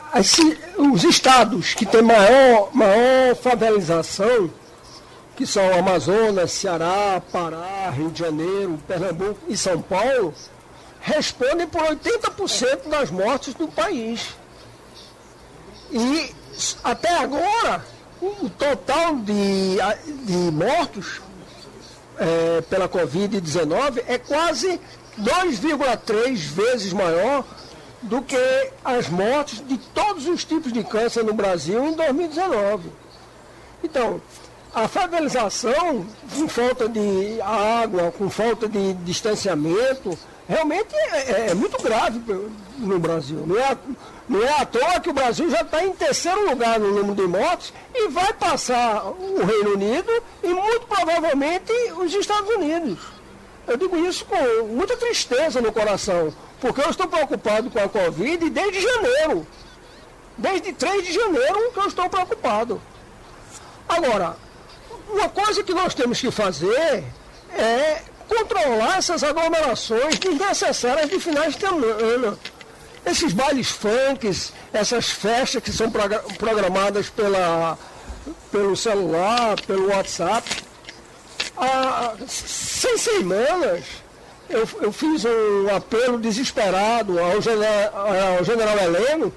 os 0.78 1.04
estados 1.04 1.74
que 1.74 1.86
têm 1.86 2.04
maior, 2.04 2.70
maior 2.74 3.36
favelização, 3.36 4.52
que 5.36 5.48
são 5.48 5.74
Amazonas, 5.74 6.52
Ceará, 6.52 7.22
Pará, 7.32 7.90
Rio 7.90 8.12
de 8.12 8.20
Janeiro, 8.20 8.80
Pernambuco 8.88 9.40
e 9.48 9.58
São 9.58 9.82
Paulo, 9.82 10.34
respondem 11.00 11.68
por 11.68 11.82
80% 11.82 12.88
das 12.88 13.10
mortes 13.10 13.56
do 13.56 13.68
país. 13.68 14.36
E 15.92 16.34
até 16.84 17.18
agora, 17.18 17.84
o 18.22 18.48
total 18.50 19.16
de, 19.16 19.78
de 20.26 20.52
mortos 20.52 21.22
é, 22.20 22.62
pela 22.62 22.88
Covid-19 22.88 24.04
é 24.06 24.20
quase 24.20 24.80
2,3 25.20 26.36
vezes 26.36 26.94
maior 26.94 27.44
do 28.02 28.22
que 28.22 28.72
as 28.84 29.08
mortes 29.10 29.66
de 29.66 29.78
todos 29.78 30.28
os 30.28 30.44
tipos 30.44 30.74
de 30.74 30.84
câncer 30.84 31.24
no 31.24 31.34
Brasil 31.34 31.86
em 31.86 31.94
2019. 31.94 32.90
Então, 33.84 34.22
a 34.74 34.88
favelização, 34.88 36.06
com 36.34 36.48
falta 36.48 36.88
de 36.88 37.42
água, 37.42 38.12
com 38.18 38.30
falta 38.30 38.70
de 38.70 38.94
distanciamento, 38.94 40.18
realmente 40.48 40.96
é, 40.96 41.32
é, 41.32 41.48
é 41.50 41.54
muito 41.54 41.82
grave 41.82 42.22
no 42.78 42.98
Brasil. 42.98 43.44
Não 43.46 43.58
é, 43.58 43.78
não 44.30 44.42
é 44.42 44.62
à 44.62 44.66
toa 44.66 45.00
que 45.00 45.10
o 45.10 45.14
Brasil 45.14 45.50
já 45.50 45.62
está 45.62 45.84
em 45.84 45.92
terceiro 45.92 46.50
lugar 46.50 46.80
no 46.80 46.92
número 46.92 47.16
de 47.16 47.28
mortes 47.28 47.74
e 47.94 48.08
vai 48.08 48.32
passar 48.34 49.06
o 49.06 49.44
Reino 49.46 49.74
Unido 49.74 50.12
e 50.42 50.48
muito 50.48 50.88
provavelmente 50.88 51.72
os 51.98 52.14
Estados 52.14 52.50
Unidos. 52.56 52.98
Eu 53.68 53.78
digo 53.78 53.96
isso 53.98 54.26
com 54.26 54.66
muita 54.68 54.98
tristeza 54.98 55.62
no 55.62 55.72
coração, 55.72 56.34
porque 56.62 56.80
eu 56.80 56.90
estou 56.92 57.08
preocupado 57.08 57.70
com 57.72 57.80
a 57.80 57.90
Covid 57.90 58.50
desde 58.50 58.80
janeiro. 58.80 59.48
Desde 60.38 60.72
3 60.72 61.06
de 61.06 61.14
janeiro 61.14 61.72
que 61.74 61.80
eu 61.80 61.88
estou 61.88 62.08
preocupado. 62.08 62.82
Agora, 63.90 64.38
uma 65.10 65.28
coisa 65.28 65.64
que 65.64 65.74
nós 65.74 65.94
temos 65.94 66.22
que 66.22 66.32
fazer 66.32 67.04
é 67.58 68.02
controlar 68.30 69.00
essas 69.00 69.24
aglomerações 69.24 70.18
desnecessárias 70.20 71.10
de 71.10 71.20
finais 71.20 71.56
de 71.56 71.60
semana. 71.60 72.38
Esses 73.06 73.34
bailes 73.34 73.72
funks, 73.72 74.54
essas 74.72 75.10
festas 75.10 75.62
que 75.64 75.72
são 75.72 75.92
programadas 76.38 77.10
pela, 77.10 77.78
pelo 78.52 78.78
celular, 78.78 79.60
pelo 79.62 79.90
WhatsApp. 79.90 80.64
Há 81.58 82.14
seis 82.28 83.02
semanas 83.02 83.84
eu, 84.52 84.68
eu 84.82 84.92
fiz 84.92 85.26
um 85.26 85.76
apelo 85.76 86.20
desesperado 86.20 87.20
ao 87.20 87.42
general, 87.42 87.92
ao 88.38 88.44
general 88.44 88.78
Heleno, 88.78 89.34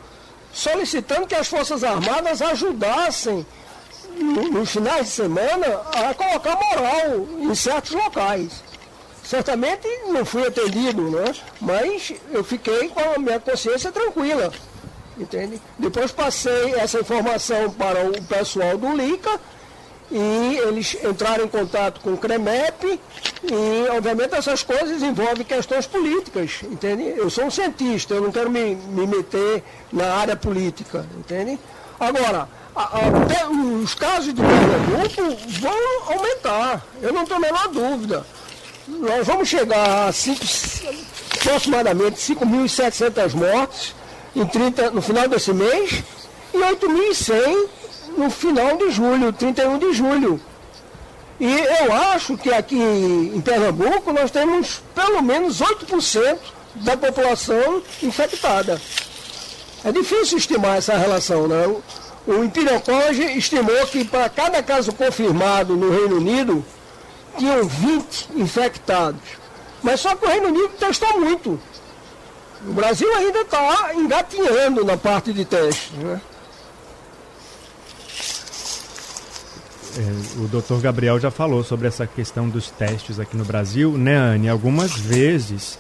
solicitando 0.53 1.27
que 1.27 1.35
as 1.35 1.49
Forças 1.49 1.83
Armadas 1.83 2.41
ajudassem 2.43 3.47
nos 4.53 4.71
finais 4.71 5.07
de 5.07 5.13
semana 5.13 5.67
a 5.93 6.15
colocar 6.15 6.57
moral 6.57 7.27
em 7.41 7.55
certos 7.55 7.93
locais. 7.93 8.63
Certamente 9.23 9.89
não 10.09 10.25
fui 10.25 10.47
atendido, 10.47 11.11
né? 11.11 11.35
mas 11.61 12.13
eu 12.31 12.45
fiquei 12.45 12.89
com 12.89 13.01
a 13.01 13.19
minha 13.19 13.41
consciência 13.41 13.91
tranquila. 13.91 14.53
Entende? 15.19 15.61
Depois 15.79 16.13
passei 16.13 16.75
essa 16.75 17.01
informação 17.01 17.71
para 17.71 18.05
o 18.05 18.23
pessoal 18.25 18.77
do 18.77 18.93
LICA 18.95 19.41
e 20.15 20.59
eles 20.59 20.97
entraram 21.05 21.45
em 21.45 21.49
contato 21.49 22.01
com 22.01 22.15
o 22.15 22.17
CREMEP 22.17 23.01
e, 23.43 23.89
obviamente, 23.91 24.35
essas 24.35 24.63
coisas 24.63 25.03
envolvem 25.03 25.45
questões 25.45 25.87
políticas, 25.87 26.61
entende? 26.63 27.03
Eu 27.17 27.29
sou 27.29 27.45
um 27.45 27.51
cientista, 27.51 28.15
eu 28.15 28.23
não 28.23 28.31
quero 28.31 28.49
me, 28.49 28.77
me 28.77 29.07
meter 29.07 29.63
na 29.93 30.15
área 30.15 30.37
política, 30.37 31.05
entende? 31.19 31.59
Agora, 31.99 32.49
a, 32.75 32.83
a, 32.83 33.51
os 33.83 33.95
casos 33.95 34.33
de 34.33 34.41
Pernambuco 34.41 35.37
vão 35.61 36.17
aumentar, 36.17 36.87
eu 37.03 37.13
não 37.13 37.25
tenho 37.25 37.39
a 37.39 37.41
menor 37.41 37.69
dúvida 37.69 38.25
nós 38.87 39.27
vamos 39.27 39.49
chegar 39.49 40.09
a 40.09 40.13
cinco, 40.13 40.45
aproximadamente 41.41 42.17
5.700 42.17 43.35
mortes 43.35 43.95
em 44.37 44.47
30, 44.47 44.91
no 44.91 45.01
final 45.01 45.29
desse 45.29 45.53
mês 45.53 46.03
e 46.53 46.59
8.100 46.59 47.69
no 48.17 48.31
final 48.31 48.77
de 48.77 48.91
julho, 48.91 49.33
31 49.33 49.79
de 49.79 49.93
julho. 49.93 50.41
E 51.41 51.53
eu 51.85 51.93
acho 51.93 52.37
que 52.37 52.53
aqui 52.53 52.77
em 52.77 53.41
Pernambuco 53.41 54.13
nós 54.13 54.31
temos 54.31 54.83
pelo 54.95 55.21
menos 55.23 55.61
8% 55.61 56.39
da 56.77 56.97
população 56.97 57.83
infectada. 58.03 58.81
É 59.85 59.93
difícil 59.93 60.39
estimar 60.39 60.79
essa 60.79 60.97
relação? 60.97 61.47
Né? 61.47 61.77
O 62.27 62.43
Imperial 62.43 62.81
College 62.81 63.37
estimou 63.37 63.87
que 63.87 64.05
para 64.05 64.29
cada 64.29 64.63
caso 64.63 64.93
confirmado 64.93 65.77
no 65.77 65.91
Reino 65.91 66.17
Unido, 66.17 66.65
tinham 67.37 67.67
20 67.67 68.29
infectados. 68.37 69.21
Mas 69.83 70.01
só 70.01 70.15
que 70.15 70.25
o 70.25 70.29
Reino 70.29 70.49
Unido 70.49 70.71
testou 70.79 71.21
muito. 71.21 71.61
O 72.67 72.73
Brasil 72.73 73.13
ainda 73.15 73.41
está 73.41 73.95
engatinhando 73.95 74.85
na 74.85 74.97
parte 74.97 75.33
de 75.33 75.45
teste. 75.45 75.93
Né? 75.97 76.21
O 80.39 80.49
doutor 80.49 80.81
Gabriel 80.81 81.19
já 81.21 81.31
falou 81.31 81.63
sobre 81.63 81.89
essa 81.89 82.07
questão 82.07 82.49
dos 82.49 82.71
testes 82.71 83.21
aqui 83.21 83.37
no 83.37 83.45
Brasil, 83.45 83.97
né, 83.97 84.17
Anne? 84.17 84.49
Algumas 84.49 84.93
vezes 84.97 85.79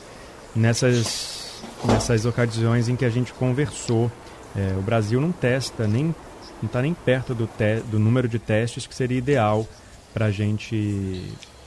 nessas, 0.55 1.63
nessas 1.85 2.25
ocasiões 2.25 2.89
em 2.89 2.97
que 2.97 3.05
a 3.05 3.11
gente 3.11 3.33
conversou, 3.33 4.11
é, 4.57 4.75
o 4.79 4.83
Brasil 4.83 5.21
não 5.21 5.33
testa 5.33 5.87
nem 5.87 6.15
não 6.63 6.67
está 6.67 6.81
nem 6.81 6.95
perto 6.95 7.35
do, 7.35 7.47
te, 7.47 7.81
do 7.91 7.99
número 7.99 8.29
de 8.29 8.39
testes 8.39 8.87
que 8.87 8.95
seria 8.95 9.19
ideal 9.19 9.67
para 10.15 10.31
gente, 10.31 11.23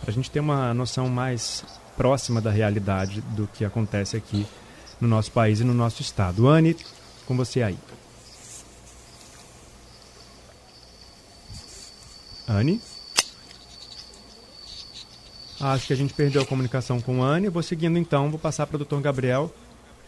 a 0.07 0.11
gente 0.11 0.31
ter 0.31 0.39
uma 0.39 0.73
noção 0.73 1.07
mais 1.07 1.63
próxima 1.95 2.41
da 2.41 2.49
realidade 2.49 3.21
do 3.35 3.47
que 3.47 3.65
acontece 3.65 4.15
aqui 4.17 4.45
no 4.99 5.07
nosso 5.07 5.31
país 5.31 5.59
e 5.59 5.63
no 5.63 5.73
nosso 5.73 6.01
estado. 6.01 6.47
Anne, 6.47 6.75
com 7.27 7.35
você 7.35 7.61
aí. 7.61 7.77
Anne? 12.47 12.81
Acho 15.59 15.87
que 15.87 15.93
a 15.93 15.95
gente 15.95 16.13
perdeu 16.13 16.41
a 16.41 16.45
comunicação 16.45 17.01
com 17.01 17.23
a 17.23 17.27
Anne. 17.27 17.49
Vou 17.49 17.63
seguindo 17.63 17.97
então, 17.97 18.29
vou 18.29 18.39
passar 18.39 18.67
para 18.67 18.75
o 18.75 18.77
doutor 18.79 19.01
Gabriel. 19.01 19.51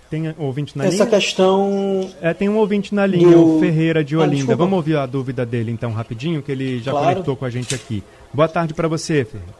Tem 0.09 0.29
um 0.29 0.45
ouvinte 0.45 0.77
na 0.77 0.85
Essa 0.85 0.91
linha? 0.93 1.03
Essa 1.03 1.15
questão. 1.15 2.11
É, 2.21 2.33
tem 2.33 2.49
um 2.49 2.57
ouvinte 2.57 2.95
na 2.95 3.05
linha, 3.05 3.31
do... 3.31 3.57
o 3.57 3.59
Ferreira 3.59 4.03
de 4.03 4.15
ah, 4.15 4.19
Olinda. 4.19 4.53
Ah, 4.53 4.55
Vamos 4.55 4.77
ouvir 4.77 4.97
a 4.97 5.05
dúvida 5.05 5.45
dele 5.45 5.71
então 5.71 5.91
rapidinho, 5.91 6.41
que 6.41 6.51
ele 6.51 6.79
já 6.79 6.91
claro. 6.91 7.07
conectou 7.07 7.35
com 7.35 7.45
a 7.45 7.49
gente 7.49 7.75
aqui. 7.75 8.03
Boa 8.33 8.47
tarde 8.47 8.73
para 8.73 8.87
você, 8.87 9.23
Ferreira. 9.25 9.53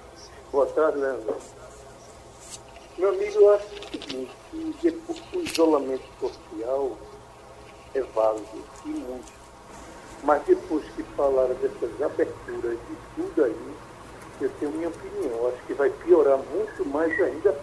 Boa 0.52 0.65
tarde, 0.68 0.98
Leandro. 0.98 1.36
Meu 2.98 3.10
amigo, 3.10 3.32
eu 3.36 3.54
acho 3.54 3.65
o 3.65 3.92
seguinte, 3.92 4.32
que 4.82 4.88
o 5.38 5.42
isolamento 5.42 6.04
social 6.20 6.98
é 7.94 8.02
válido 8.02 8.48
e 8.86 8.89
muito. 8.89 9.38
Mas 10.23 10.43
depois 10.43 10.84
que 10.95 11.03
falaram 11.15 11.55
dessas 11.55 12.01
aberturas 12.01 12.77
de 12.88 12.97
tudo 13.15 13.43
aí, 13.43 13.75
eu 14.41 14.49
tenho 14.60 14.71
minha 14.71 14.89
opinião. 14.89 15.47
Acho 15.47 15.65
que 15.65 15.73
vai 15.73 15.89
piorar 15.89 16.38
muito 16.38 16.86
mais 16.86 17.19
ainda 17.21 17.55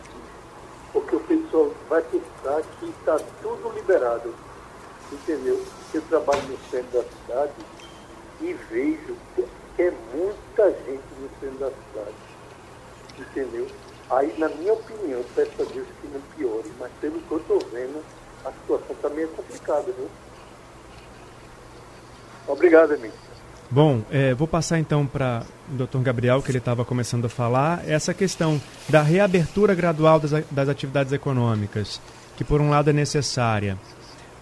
porque 0.92 1.16
o 1.16 1.20
pessoal 1.20 1.70
vai 1.90 2.02
pensar 2.02 2.62
que 2.78 2.86
está 2.86 3.18
tudo 3.42 3.70
liberado. 3.74 4.34
Entendeu? 5.12 5.62
Eu 5.92 6.02
trabalho 6.02 6.42
no 6.42 6.58
centro 6.70 6.90
da 6.92 7.04
cidade 7.04 7.52
e 8.40 8.52
vejo 8.52 9.16
que 9.34 9.82
é 9.82 9.92
muita 10.14 10.70
gente 10.84 11.04
no 11.20 11.28
centro 11.38 11.58
da 11.58 11.70
cidade. 11.70 12.16
Entendeu? 13.18 13.66
Aí, 14.08 14.34
na 14.38 14.48
minha 14.48 14.72
opinião, 14.72 15.22
peço 15.34 15.60
a 15.60 15.64
Deus 15.64 15.86
que 16.00 16.08
não 16.08 16.20
piore, 16.36 16.72
mas 16.78 16.90
pelo 17.00 17.20
que 17.20 17.32
eu 17.32 17.38
estou 17.38 17.58
vendo, 17.72 18.02
a 18.44 18.52
situação 18.52 18.96
também 19.02 19.24
é 19.24 19.28
complicada, 19.28 19.92
viu? 19.92 20.08
Obrigado, 22.46 22.94
amigo. 22.94 23.14
Bom, 23.68 24.02
é, 24.10 24.32
vou 24.32 24.46
passar 24.46 24.78
então 24.78 25.04
para 25.04 25.42
o 25.68 25.74
Dr. 25.74 25.98
Gabriel, 25.98 26.40
que 26.40 26.50
ele 26.50 26.58
estava 26.58 26.84
começando 26.84 27.24
a 27.24 27.28
falar, 27.28 27.82
essa 27.86 28.14
questão 28.14 28.60
da 28.88 29.02
reabertura 29.02 29.74
gradual 29.74 30.20
das, 30.20 30.44
das 30.50 30.68
atividades 30.68 31.12
econômicas, 31.12 32.00
que 32.36 32.44
por 32.44 32.60
um 32.60 32.70
lado 32.70 32.90
é 32.90 32.92
necessária 32.92 33.76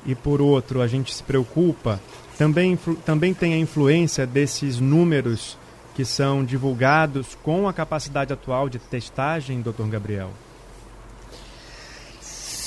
e 0.04 0.14
por 0.14 0.42
outro 0.42 0.82
a 0.82 0.86
gente 0.86 1.14
se 1.14 1.22
preocupa, 1.22 1.98
também, 2.36 2.78
também 3.04 3.32
tem 3.32 3.54
a 3.54 3.58
influência 3.58 4.26
desses 4.26 4.78
números 4.78 5.56
que 5.94 6.04
são 6.04 6.44
divulgados 6.44 7.36
com 7.42 7.66
a 7.68 7.72
capacidade 7.72 8.32
atual 8.32 8.68
de 8.68 8.78
testagem, 8.78 9.62
doutor 9.62 9.88
Gabriel? 9.88 10.30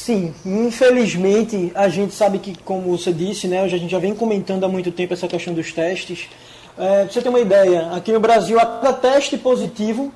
Sim, 0.07 0.33
infelizmente 0.45 1.69
a 1.75 1.89
gente 1.89 2.13
sabe 2.13 2.39
que, 2.39 2.57
como 2.63 2.97
você 2.97 3.11
disse, 3.11 3.45
né, 3.45 3.59
a 3.59 3.67
gente 3.67 3.91
já 3.91 3.99
vem 3.99 4.15
comentando 4.15 4.63
há 4.63 4.67
muito 4.69 4.89
tempo 4.89 5.13
essa 5.13 5.27
questão 5.27 5.53
dos 5.53 5.73
testes. 5.73 6.29
É, 6.77 7.03
pra 7.03 7.11
você 7.11 7.21
ter 7.21 7.27
uma 7.27 7.41
ideia, 7.41 7.89
aqui 7.91 8.13
no 8.13 8.19
Brasil, 8.21 8.57
a 8.57 8.65
cada 8.65 8.93
teste 8.93 9.37
positivo, 9.37 10.13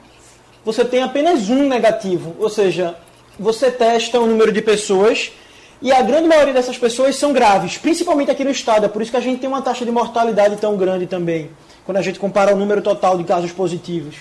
você 0.63 0.85
tem 0.85 1.03
apenas 1.03 1.49
um 1.49 1.67
negativo. 1.67 2.37
Ou 2.39 2.49
seja, 2.49 2.95
você 3.37 3.69
testa 3.69 4.17
o 4.17 4.23
um 4.23 4.27
número 4.27 4.53
de 4.53 4.61
pessoas 4.61 5.33
e 5.81 5.91
a 5.91 6.01
grande 6.01 6.29
maioria 6.29 6.53
dessas 6.53 6.77
pessoas 6.77 7.17
são 7.17 7.33
graves, 7.33 7.77
principalmente 7.77 8.31
aqui 8.31 8.45
no 8.45 8.51
estado. 8.51 8.85
É 8.85 8.87
por 8.87 9.01
isso 9.01 9.11
que 9.11 9.17
a 9.17 9.21
gente 9.21 9.41
tem 9.41 9.49
uma 9.49 9.61
taxa 9.61 9.83
de 9.83 9.91
mortalidade 9.91 10.55
tão 10.55 10.77
grande 10.77 11.05
também 11.05 11.49
quando 11.85 11.97
a 11.97 12.01
gente 12.01 12.17
compara 12.17 12.55
o 12.55 12.57
número 12.57 12.81
total 12.81 13.17
de 13.17 13.25
casos 13.25 13.51
positivos. 13.51 14.15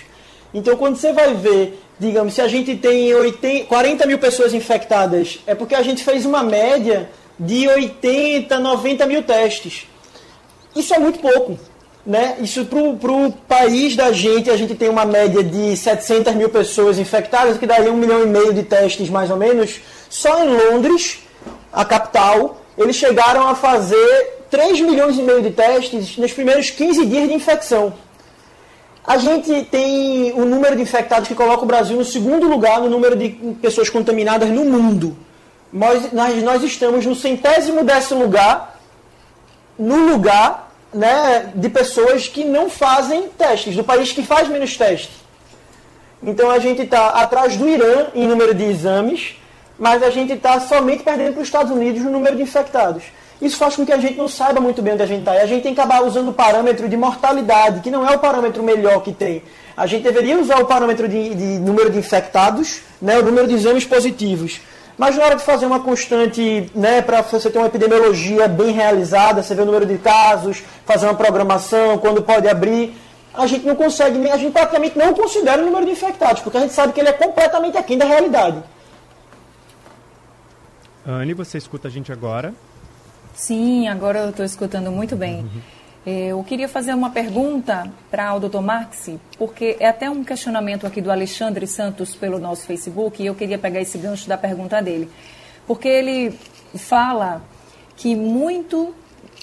Então, 0.52 0.76
quando 0.76 0.96
você 0.96 1.12
vai 1.12 1.32
ver, 1.32 1.80
digamos, 2.00 2.32
se 2.32 2.40
a 2.40 2.48
gente 2.48 2.74
tem 2.76 3.14
80, 3.14 3.66
40 3.66 4.06
mil 4.06 4.18
pessoas 4.18 4.54
infectadas, 4.54 5.38
é 5.46 5.54
porque 5.54 5.74
a 5.74 5.82
gente 5.82 6.02
fez 6.02 6.24
uma 6.24 6.42
média 6.42 7.10
de 7.38 7.68
80, 7.68 8.58
90 8.58 9.06
mil 9.06 9.22
testes. 9.22 9.86
Isso 10.74 10.94
é 10.94 10.98
muito 10.98 11.18
pouco. 11.18 11.58
Né? 12.04 12.38
Isso 12.40 12.64
para 12.64 13.12
o 13.12 13.30
país 13.46 13.94
da 13.94 14.10
gente, 14.10 14.50
a 14.50 14.56
gente 14.56 14.74
tem 14.74 14.88
uma 14.88 15.04
média 15.04 15.44
de 15.44 15.76
700 15.76 16.34
mil 16.34 16.48
pessoas 16.48 16.98
infectadas, 16.98 17.58
que 17.58 17.66
daria 17.66 17.92
um 17.92 17.96
milhão 17.96 18.22
e 18.22 18.26
meio 18.26 18.54
de 18.54 18.62
testes 18.62 19.10
mais 19.10 19.30
ou 19.30 19.36
menos. 19.36 19.80
Só 20.08 20.42
em 20.42 20.48
Londres, 20.48 21.18
a 21.70 21.84
capital, 21.84 22.62
eles 22.78 22.96
chegaram 22.96 23.46
a 23.46 23.54
fazer 23.54 24.38
3 24.50 24.80
milhões 24.80 25.18
e 25.18 25.22
meio 25.22 25.42
de 25.42 25.50
testes 25.50 26.16
nos 26.16 26.32
primeiros 26.32 26.70
15 26.70 27.04
dias 27.04 27.28
de 27.28 27.34
infecção. 27.34 27.92
A 29.06 29.16
gente 29.16 29.64
tem 29.64 30.32
o 30.32 30.44
número 30.44 30.76
de 30.76 30.82
infectados 30.82 31.28
que 31.28 31.34
coloca 31.34 31.62
o 31.62 31.66
Brasil 31.66 31.96
no 31.96 32.04
segundo 32.04 32.46
lugar 32.46 32.80
no 32.80 32.88
número 32.88 33.16
de 33.16 33.30
pessoas 33.60 33.88
contaminadas 33.88 34.48
no 34.50 34.64
mundo. 34.64 35.16
Nós, 35.72 36.12
nós, 36.12 36.42
nós 36.42 36.62
estamos 36.62 37.06
no 37.06 37.14
centésimo 37.14 37.84
décimo 37.84 38.22
lugar, 38.22 38.78
no 39.78 40.10
lugar 40.10 40.70
né, 40.92 41.50
de 41.54 41.68
pessoas 41.68 42.28
que 42.28 42.44
não 42.44 42.68
fazem 42.68 43.28
testes, 43.28 43.76
do 43.76 43.84
país 43.84 44.12
que 44.12 44.22
faz 44.22 44.48
menos 44.48 44.76
testes. 44.76 45.20
Então 46.22 46.50
a 46.50 46.58
gente 46.58 46.82
está 46.82 47.08
atrás 47.10 47.56
do 47.56 47.68
Irã 47.68 48.08
em 48.14 48.26
número 48.26 48.52
de 48.52 48.64
exames, 48.64 49.36
mas 49.78 50.02
a 50.02 50.10
gente 50.10 50.34
está 50.34 50.60
somente 50.60 51.02
perdendo 51.02 51.32
para 51.32 51.42
os 51.42 51.48
Estados 51.48 51.72
Unidos 51.72 52.02
no 52.02 52.10
número 52.10 52.36
de 52.36 52.42
infectados. 52.42 53.04
Isso 53.40 53.56
faz 53.56 53.74
com 53.74 53.86
que 53.86 53.92
a 53.92 53.98
gente 53.98 54.16
não 54.16 54.28
saiba 54.28 54.60
muito 54.60 54.82
bem 54.82 54.92
onde 54.92 55.02
a 55.02 55.06
gente 55.06 55.20
está. 55.20 55.34
E 55.34 55.40
a 55.40 55.46
gente 55.46 55.62
tem 55.62 55.74
que 55.74 55.80
acabar 55.80 56.02
usando 56.02 56.28
o 56.28 56.32
parâmetro 56.32 56.88
de 56.88 56.96
mortalidade, 56.96 57.80
que 57.80 57.90
não 57.90 58.06
é 58.06 58.14
o 58.14 58.18
parâmetro 58.18 58.62
melhor 58.62 59.02
que 59.02 59.12
tem. 59.12 59.42
A 59.76 59.86
gente 59.86 60.02
deveria 60.02 60.38
usar 60.38 60.58
o 60.60 60.66
parâmetro 60.66 61.08
de, 61.08 61.34
de 61.34 61.44
número 61.58 61.88
de 61.88 61.98
infectados, 61.98 62.82
né, 63.00 63.18
o 63.18 63.22
número 63.22 63.48
de 63.48 63.54
exames 63.54 63.86
positivos. 63.86 64.60
Mas 64.98 65.16
na 65.16 65.24
hora 65.24 65.36
de 65.36 65.42
fazer 65.42 65.64
uma 65.64 65.80
constante, 65.80 66.70
né, 66.74 67.00
para 67.00 67.22
você 67.22 67.48
ter 67.48 67.56
uma 67.56 67.68
epidemiologia 67.68 68.46
bem 68.46 68.72
realizada, 68.72 69.42
você 69.42 69.54
vê 69.54 69.62
o 69.62 69.64
número 69.64 69.86
de 69.86 69.96
casos, 69.96 70.62
fazer 70.84 71.06
uma 71.06 71.14
programação, 71.14 71.96
quando 71.96 72.20
pode 72.20 72.46
abrir, 72.46 72.94
a 73.32 73.46
gente 73.46 73.64
não 73.64 73.74
consegue, 73.74 74.28
a 74.30 74.36
gente 74.36 74.52
praticamente 74.52 74.98
não 74.98 75.14
considera 75.14 75.62
o 75.62 75.64
número 75.64 75.86
de 75.86 75.92
infectados, 75.92 76.42
porque 76.42 76.58
a 76.58 76.60
gente 76.60 76.74
sabe 76.74 76.92
que 76.92 77.00
ele 77.00 77.08
é 77.08 77.12
completamente 77.14 77.78
aquém 77.78 77.96
da 77.96 78.04
realidade. 78.04 78.62
Anne, 81.06 81.32
você 81.32 81.56
escuta 81.56 81.88
a 81.88 81.90
gente 81.90 82.12
agora? 82.12 82.52
Sim, 83.34 83.88
agora 83.88 84.20
eu 84.20 84.30
estou 84.30 84.44
escutando 84.44 84.90
muito 84.90 85.16
bem. 85.16 85.48
Eu 86.06 86.42
queria 86.44 86.68
fazer 86.68 86.94
uma 86.94 87.10
pergunta 87.10 87.90
para 88.10 88.34
o 88.34 88.40
Dr. 88.40 88.60
Marx, 88.60 89.10
porque 89.36 89.76
é 89.78 89.86
até 89.86 90.08
um 90.08 90.24
questionamento 90.24 90.86
aqui 90.86 91.00
do 91.00 91.10
Alexandre 91.10 91.66
Santos 91.66 92.14
pelo 92.14 92.38
nosso 92.38 92.64
Facebook, 92.64 93.22
e 93.22 93.26
eu 93.26 93.34
queria 93.34 93.58
pegar 93.58 93.80
esse 93.80 93.98
gancho 93.98 94.26
da 94.26 94.38
pergunta 94.38 94.80
dele. 94.80 95.10
Porque 95.66 95.88
ele 95.88 96.34
fala 96.74 97.42
que 97.96 98.16
muito, 98.16 98.94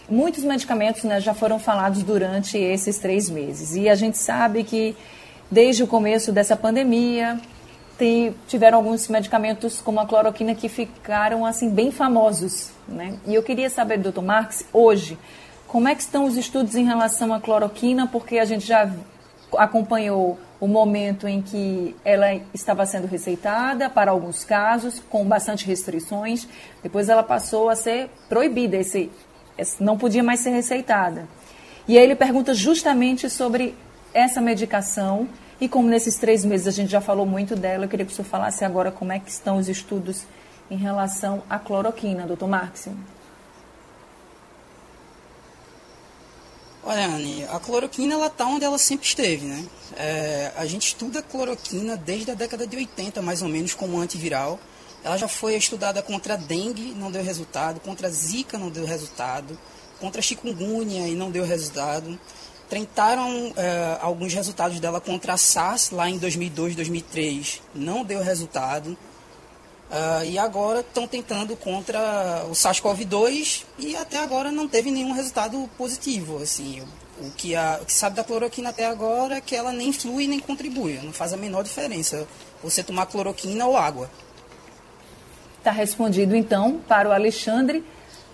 muitos 0.10 0.43
medicamentos 0.43 1.04
né, 1.04 1.21
já 1.21 1.34
foram 1.34 1.60
falados 1.60 2.02
durante 2.02 2.58
esses 2.58 2.97
três 2.97 3.30
meses. 3.30 3.76
E 3.76 3.88
a 3.88 3.93
gente 3.93 4.17
sabe 4.17 4.63
que 4.63 4.95
desde 5.52 5.84
o 5.84 5.88
começo 5.88 6.32
dessa 6.32 6.56
pandemia, 6.56 7.39
tem, 7.97 8.36
tiveram 8.47 8.77
alguns 8.77 9.07
medicamentos 9.07 9.81
como 9.81 9.99
a 9.99 10.05
cloroquina 10.05 10.53
que 10.53 10.69
ficaram 10.69 11.45
assim 11.45 11.69
bem 11.69 11.91
famosos, 11.91 12.71
né? 12.88 13.17
E 13.25 13.33
eu 13.33 13.41
queria 13.41 13.69
saber, 13.69 13.97
doutor 13.97 14.23
Marx, 14.23 14.65
hoje, 14.71 15.17
como 15.67 15.88
é 15.88 15.95
que 15.95 16.01
estão 16.01 16.25
os 16.25 16.38
estudos 16.38 16.75
em 16.75 16.86
relação 16.86 17.33
à 17.33 17.41
cloroquina, 17.41 18.07
porque 18.07 18.38
a 18.38 18.45
gente 18.45 18.65
já 18.65 18.89
acompanhou 19.57 20.38
o 20.60 20.67
momento 20.67 21.27
em 21.27 21.41
que 21.41 21.95
ela 22.03 22.33
estava 22.53 22.86
sendo 22.86 23.07
receitada 23.07 23.89
para 23.89 24.12
alguns 24.12 24.43
casos, 24.43 25.01
com 25.10 25.23
bastante 25.25 25.65
restrições, 25.65 26.47
depois 26.81 27.10
ela 27.10 27.23
passou 27.23 27.69
a 27.69 27.75
ser 27.75 28.10
proibida, 28.27 28.77
esse, 28.77 29.12
não 29.79 29.97
podia 29.97 30.23
mais 30.23 30.39
ser 30.39 30.51
receitada. 30.51 31.27
E 31.88 31.97
aí 31.97 32.03
ele 32.03 32.15
pergunta 32.15 32.53
justamente 32.53 33.29
sobre 33.29 33.75
essa 34.13 34.41
medicação 34.41 35.27
e 35.60 35.67
como 35.67 35.88
nesses 35.88 36.17
três 36.17 36.46
meses 36.46 36.67
a 36.67 36.72
gente 36.72 36.89
já 36.89 37.02
falou 37.02 37.26
muito 37.26 37.56
dela, 37.56 37.86
eu 37.86 37.89
queria 37.89 38.06
que 38.06 38.12
o 38.12 38.15
senhor 38.15 38.28
falasse 38.28 38.63
agora 38.63 38.91
como 38.91 39.12
é 39.12 39.20
que 39.20 39.30
estão 39.30 39.58
os 39.58 39.67
estudos 39.67 40.24
em 40.70 40.78
relação 40.78 41.41
à 41.50 41.58
cloroquina, 41.58 42.28
doutor 42.28 42.48
Marx. 42.48 42.89
Olha, 46.84 47.06
Anne, 47.06 47.43
a 47.52 47.60
cloroquina 47.60 48.13
ela 48.13 48.28
está 48.28 48.46
onde 48.46 48.63
ela 48.63 48.78
sempre 48.78 49.06
esteve, 49.06 49.46
né? 49.46 49.65
É, 49.98 50.54
a 50.56 50.65
gente 50.65 50.88
estuda 50.88 51.20
a 51.20 51.22
cloroquina 51.22 51.98
desde 51.98 52.32
a 52.32 52.34
década 52.34 52.65
de 52.65 52.78
80, 52.78 53.22
mais 53.22 53.41
ou 53.41 53.50
menos, 53.50 53.74
como 53.74 54.00
antiviral. 54.00 54.58
Ela 55.04 55.17
já 55.17 55.28
foi 55.28 55.56
estudada 55.56 56.02
contra 56.02 56.36
a 56.36 56.38
dengue, 56.38 56.93
não 56.96 57.12
deu 57.12 57.22
resultado, 57.22 57.82
contra 57.82 58.08
a 58.08 58.10
zika, 58.10 58.58
não 58.58 58.70
deu 58.70 58.86
resultado, 58.86 59.60
contra 60.00 60.20
a 60.20 60.24
chikungunya 60.24 61.08
e 61.10 61.15
não 61.15 61.30
deu 61.30 61.43
resultado. 61.43 62.17
Tentaram 62.69 63.53
é, 63.56 63.97
alguns 64.01 64.34
resultados 64.34 64.80
dela 64.80 64.99
contra 64.99 65.34
a 65.34 65.38
SARS 65.38 65.91
lá 65.91 66.10
em 66.10 66.17
2002, 66.17 66.75
2003, 66.75 67.62
não 67.73 68.03
deu 68.03 68.21
resultado. 68.21 68.97
Uh, 69.89 70.25
e 70.25 70.38
agora 70.38 70.82
estão 70.82 71.08
tentando 71.08 71.56
contra 71.56 72.45
o 72.49 72.51
SARS-CoV-2 72.51 73.63
e 73.80 73.95
até 73.95 74.17
agora 74.17 74.51
não 74.51 74.67
teve 74.67 74.91
nenhum 74.91 75.13
resultado 75.13 75.69
positivo. 75.77 76.43
Assim, 76.43 76.82
o, 76.82 77.27
o, 77.27 77.32
que 77.32 77.56
a, 77.56 77.80
o 77.82 77.86
que 77.86 77.93
sabe 77.93 78.17
da 78.17 78.23
cloroquina 78.23 78.69
até 78.69 78.86
agora 78.86 79.36
é 79.36 79.41
que 79.41 79.56
ela 79.56 79.71
nem 79.71 79.93
flui 79.93 80.27
nem 80.27 80.41
contribui, 80.41 80.99
não 81.01 81.13
faz 81.13 81.32
a 81.32 81.38
menor 81.38 81.63
diferença 81.63 82.27
você 82.62 82.84
tomar 82.84 83.06
cloroquina 83.06 83.65
ou 83.65 83.77
água. 83.77 84.10
Está 85.58 85.71
respondido 85.71 86.36
então 86.36 86.82
para 86.86 87.08
o 87.08 87.13
Alexandre. 87.13 87.82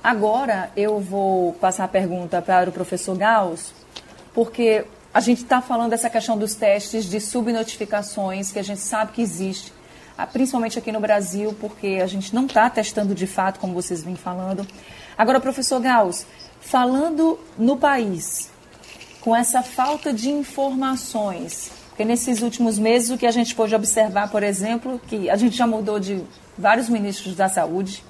Agora 0.04 0.72
eu 0.76 1.00
vou 1.00 1.54
passar 1.54 1.84
a 1.84 1.88
pergunta 1.88 2.42
para 2.42 2.72
o 2.72 2.74
professor 2.74 3.16
Gauss, 3.16 3.74
porque 4.34 4.86
a 5.14 5.20
gente 5.20 5.44
está 5.44 5.62
falando 5.62 5.92
dessa 5.92 6.10
questão 6.10 6.38
dos 6.38 6.56
testes 6.56 7.06
de 7.06 7.20
subnotificações 7.20 8.52
que 8.52 8.60
a 8.60 8.64
gente 8.64 8.82
sabe 8.82 9.12
que 9.12 9.22
existe 9.22 9.72
ah, 10.18 10.28
principalmente 10.28 10.78
aqui 10.78 10.92
no 10.92 11.00
Brasil, 11.00 11.56
porque 11.60 12.00
a 12.02 12.08
gente 12.08 12.34
não 12.36 12.46
está 12.46 12.70
testando 12.70 13.16
de 13.16 13.26
fato, 13.26 13.60
como 13.60 13.74
vocês 13.74 14.04
vêm 14.04 14.16
falando. 14.16 14.66
Agora, 15.18 15.40
professor 15.40 15.80
Gauss, 15.80 16.26
falando 16.62 17.40
no 17.58 17.78
país, 17.78 18.52
com 19.22 19.36
essa 19.36 19.64
falta 19.64 20.14
de 20.14 20.30
informações, 20.30 21.72
porque 21.90 22.06
nesses 22.06 22.42
últimos 22.42 22.78
meses 22.78 23.10
o 23.10 23.18
que 23.18 23.26
a 23.26 23.32
gente 23.32 23.56
pôde 23.56 23.74
observar, 23.74 24.30
por 24.30 24.44
exemplo, 24.44 25.02
que 25.08 25.30
a 25.30 25.36
gente 25.36 25.58
já 25.58 25.66
mudou 25.66 26.00
de 26.00 26.24
vários 26.58 26.90
ministros 26.90 27.36
da 27.36 27.50
saúde, 27.50 28.04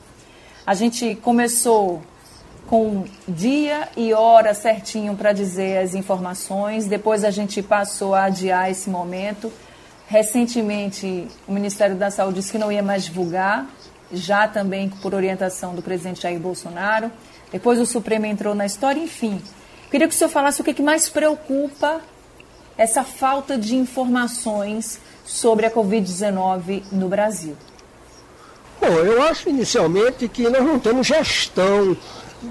a 0.66 0.74
gente 0.74 1.16
começou 1.16 2.02
com 2.68 3.06
dia 3.28 3.90
e 3.96 4.14
hora 4.14 4.54
certinho 4.54 5.16
para 5.16 5.32
dizer 5.34 5.78
as 5.78 5.94
informações. 5.94 6.86
Depois 6.86 7.24
a 7.24 7.32
gente 7.32 7.62
passou 7.62 8.16
a 8.16 8.26
adiar 8.26 8.70
esse 8.70 8.90
momento. 8.90 9.52
Recentemente, 10.08 11.28
o 11.48 11.54
Ministério 11.54 11.96
da 11.96 12.12
Saúde 12.12 12.36
disse 12.36 12.52
que 12.52 12.58
não 12.58 12.72
ia 12.72 12.84
mais 12.84 13.06
divulgar, 13.06 13.68
já 14.12 14.48
também 14.48 14.90
por 14.90 15.14
orientação 15.14 15.74
do 15.74 15.82
presidente 15.82 16.22
Jair 16.22 16.40
Bolsonaro. 16.40 17.12
Depois 17.52 17.80
o 17.80 17.86
Supremo 17.86 18.26
entrou 18.26 18.54
na 18.54 18.66
história, 18.66 19.00
enfim. 19.00 19.42
Queria 19.90 20.08
que 20.08 20.14
o 20.14 20.18
senhor 20.18 20.30
falasse 20.30 20.60
o 20.62 20.64
que, 20.64 20.74
que 20.74 20.82
mais 20.82 21.08
preocupa 21.10 22.02
essa 22.78 23.04
falta 23.04 23.58
de 23.58 23.76
informações 23.76 25.00
sobre 25.24 25.66
a 25.66 25.72
Covid-19 25.72 26.84
no 26.92 27.08
Brasil. 27.08 27.56
Bom, 28.82 28.88
eu 28.88 29.22
acho 29.24 29.50
inicialmente 29.50 30.28
que 30.28 30.44
nós 30.50 30.64
não 30.64 30.80
temos 30.80 31.08
gestão 31.08 31.96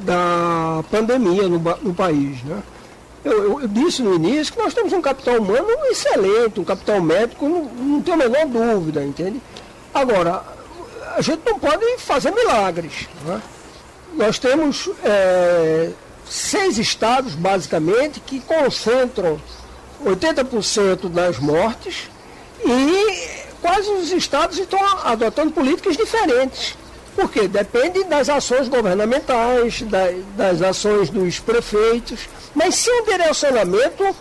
da 0.05 0.83
pandemia 0.91 1.49
no, 1.49 1.59
no 1.59 1.95
país. 1.95 2.43
Né? 2.43 2.63
Eu, 3.25 3.33
eu, 3.33 3.61
eu, 3.61 3.69
disse 3.69 4.03
no 4.03 4.15
início 4.15 4.53
que 4.53 4.59
nós 4.59 4.75
temos 4.75 4.93
um 4.93 5.01
capital 5.01 5.39
humano 5.39 5.69
excelente, 5.91 6.59
um 6.59 6.65
capital 6.65 7.01
médico, 7.01 7.49
não, 7.49 7.65
não 7.65 8.03
tenho 8.03 8.21
a 8.23 8.29
menor 8.29 8.47
dúvida, 8.75 9.05
entende? 9.05 9.41
Agora, 9.95 10.43
a 11.15 11.21
gente 11.21 11.43
não 11.47 11.59
pode 11.59 11.99
fazer 11.99 12.33
milagres. 12.33 13.09
Né? 13.25 13.41
Nós 14.15 14.39
temos 14.39 14.91
é, 15.05 15.91
seis 16.29 16.79
estados, 16.79 17.35
basicamente, 17.35 18.21
que 18.21 18.41
concentram 18.41 19.41
80% 20.05 21.09
das 21.09 21.39
mortes 21.39 22.11
e 22.65 23.43
quase 23.61 23.91
os 23.91 24.11
estados 24.11 24.59
estão 24.59 24.81
adotando 25.05 25.53
políticas 25.53 25.97
diferentes. 25.97 26.77
Porque 27.15 27.47
depende 27.47 28.05
das 28.05 28.29
ações 28.29 28.69
governamentais, 28.69 29.85
das 30.37 30.63
ações 30.63 31.11
dos 31.11 31.39
prefeitos, 31.39 32.21
mas 32.55 32.75
sem 32.75 33.03
um 33.03 33.05
direcionamento 33.05 34.17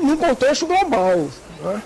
num 0.00 0.16
contexto 0.16 0.66
global. 0.66 1.28
Né? 1.62 1.82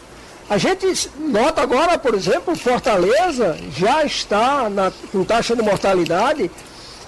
A 0.48 0.58
gente 0.58 1.10
nota 1.18 1.62
agora, 1.62 1.98
por 1.98 2.14
exemplo, 2.14 2.54
Fortaleza 2.54 3.56
já 3.74 4.04
está 4.04 4.68
na, 4.68 4.92
com 5.10 5.24
taxa 5.24 5.56
de 5.56 5.62
mortalidade 5.62 6.50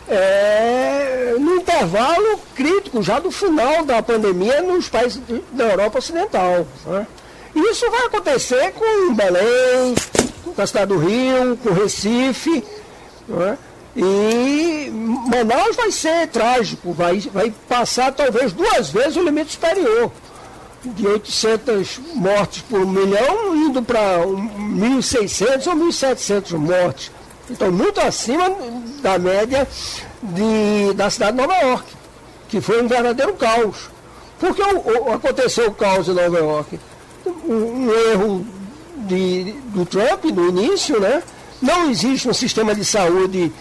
é, 0.09 1.35
no 1.39 1.57
intervalo 1.57 2.41
crítico, 2.55 3.03
já 3.03 3.19
do 3.19 3.31
final 3.31 3.85
da 3.85 4.03
pandemia 4.03 4.63
nos 4.63 4.89
países 4.89 5.21
da 5.53 5.65
Europa 5.65 5.99
Ocidental. 5.99 6.67
Né? 6.87 7.07
Isso 7.55 7.91
vai 7.91 8.07
acontecer 8.07 8.73
com 8.73 9.15
Belém, 9.15 9.95
com 10.55 10.63
a 10.63 10.67
cidade 10.67 10.87
do 10.87 10.99
Rio, 10.99 11.57
com 11.63 11.73
Recife. 11.73 12.65
Né? 13.29 13.59
E 13.97 14.91
Manaus 14.91 15.75
vai 15.75 15.91
ser 15.91 16.29
trágico, 16.29 16.93
vai, 16.93 17.19
vai 17.21 17.53
passar 17.67 18.13
talvez 18.13 18.53
duas 18.53 18.91
vezes 18.91 19.17
o 19.17 19.23
limite 19.23 19.53
superior. 19.53 20.13
De 20.85 21.07
800 21.07 21.99
mortes 22.15 22.63
por 22.63 22.87
milhão, 22.87 23.57
indo 23.57 23.83
para 23.83 24.19
1.600 24.25 25.67
ou 25.67 25.75
1.700 25.75 26.59
mortes. 26.59 27.11
Então, 27.51 27.73
muito 27.73 28.01
acima 28.01 28.55
da 29.01 29.19
média 29.19 29.67
de, 30.23 30.93
da 30.95 31.09
cidade 31.09 31.33
de 31.33 31.43
Nova 31.43 31.57
York, 31.61 31.87
que 32.49 32.61
foi 32.61 32.83
um 32.83 32.87
verdadeiro 32.87 33.33
caos. 33.35 33.89
Por 34.39 34.55
que 34.55 34.63
aconteceu 34.63 35.69
o 35.69 35.75
caos 35.75 36.09
em 36.09 36.13
Nova 36.13 36.39
York? 36.39 36.79
Um, 37.25 37.55
um 37.55 37.93
erro 38.13 38.47
de, 38.99 39.53
do 39.73 39.87
Trump 39.87 40.25
no 40.25 40.49
início, 40.49 41.01
né? 41.01 41.23
Não 41.61 41.91
existe 41.91 42.29
um 42.29 42.35
sistema 42.35 42.75
de 42.75 42.85
saúde 42.85 43.53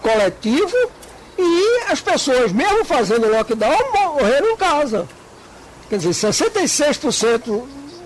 coletivo 0.00 0.76
e 1.38 1.82
as 1.90 2.00
pessoas, 2.00 2.52
mesmo 2.52 2.84
fazendo 2.84 3.30
lockdown, 3.30 3.92
morreram 3.92 4.50
em 4.50 4.56
casa. 4.56 5.08
Quer 5.88 5.98
dizer, 5.98 6.28
66% 6.28 7.62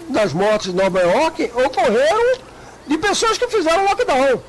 das 0.08 0.32
mortes 0.32 0.68
em 0.68 0.76
Nova 0.76 1.00
York 1.00 1.50
ocorreram 1.54 2.38
de 2.86 2.98
pessoas 2.98 3.38
que 3.38 3.48
fizeram 3.48 3.84
lockdown. 3.84 4.40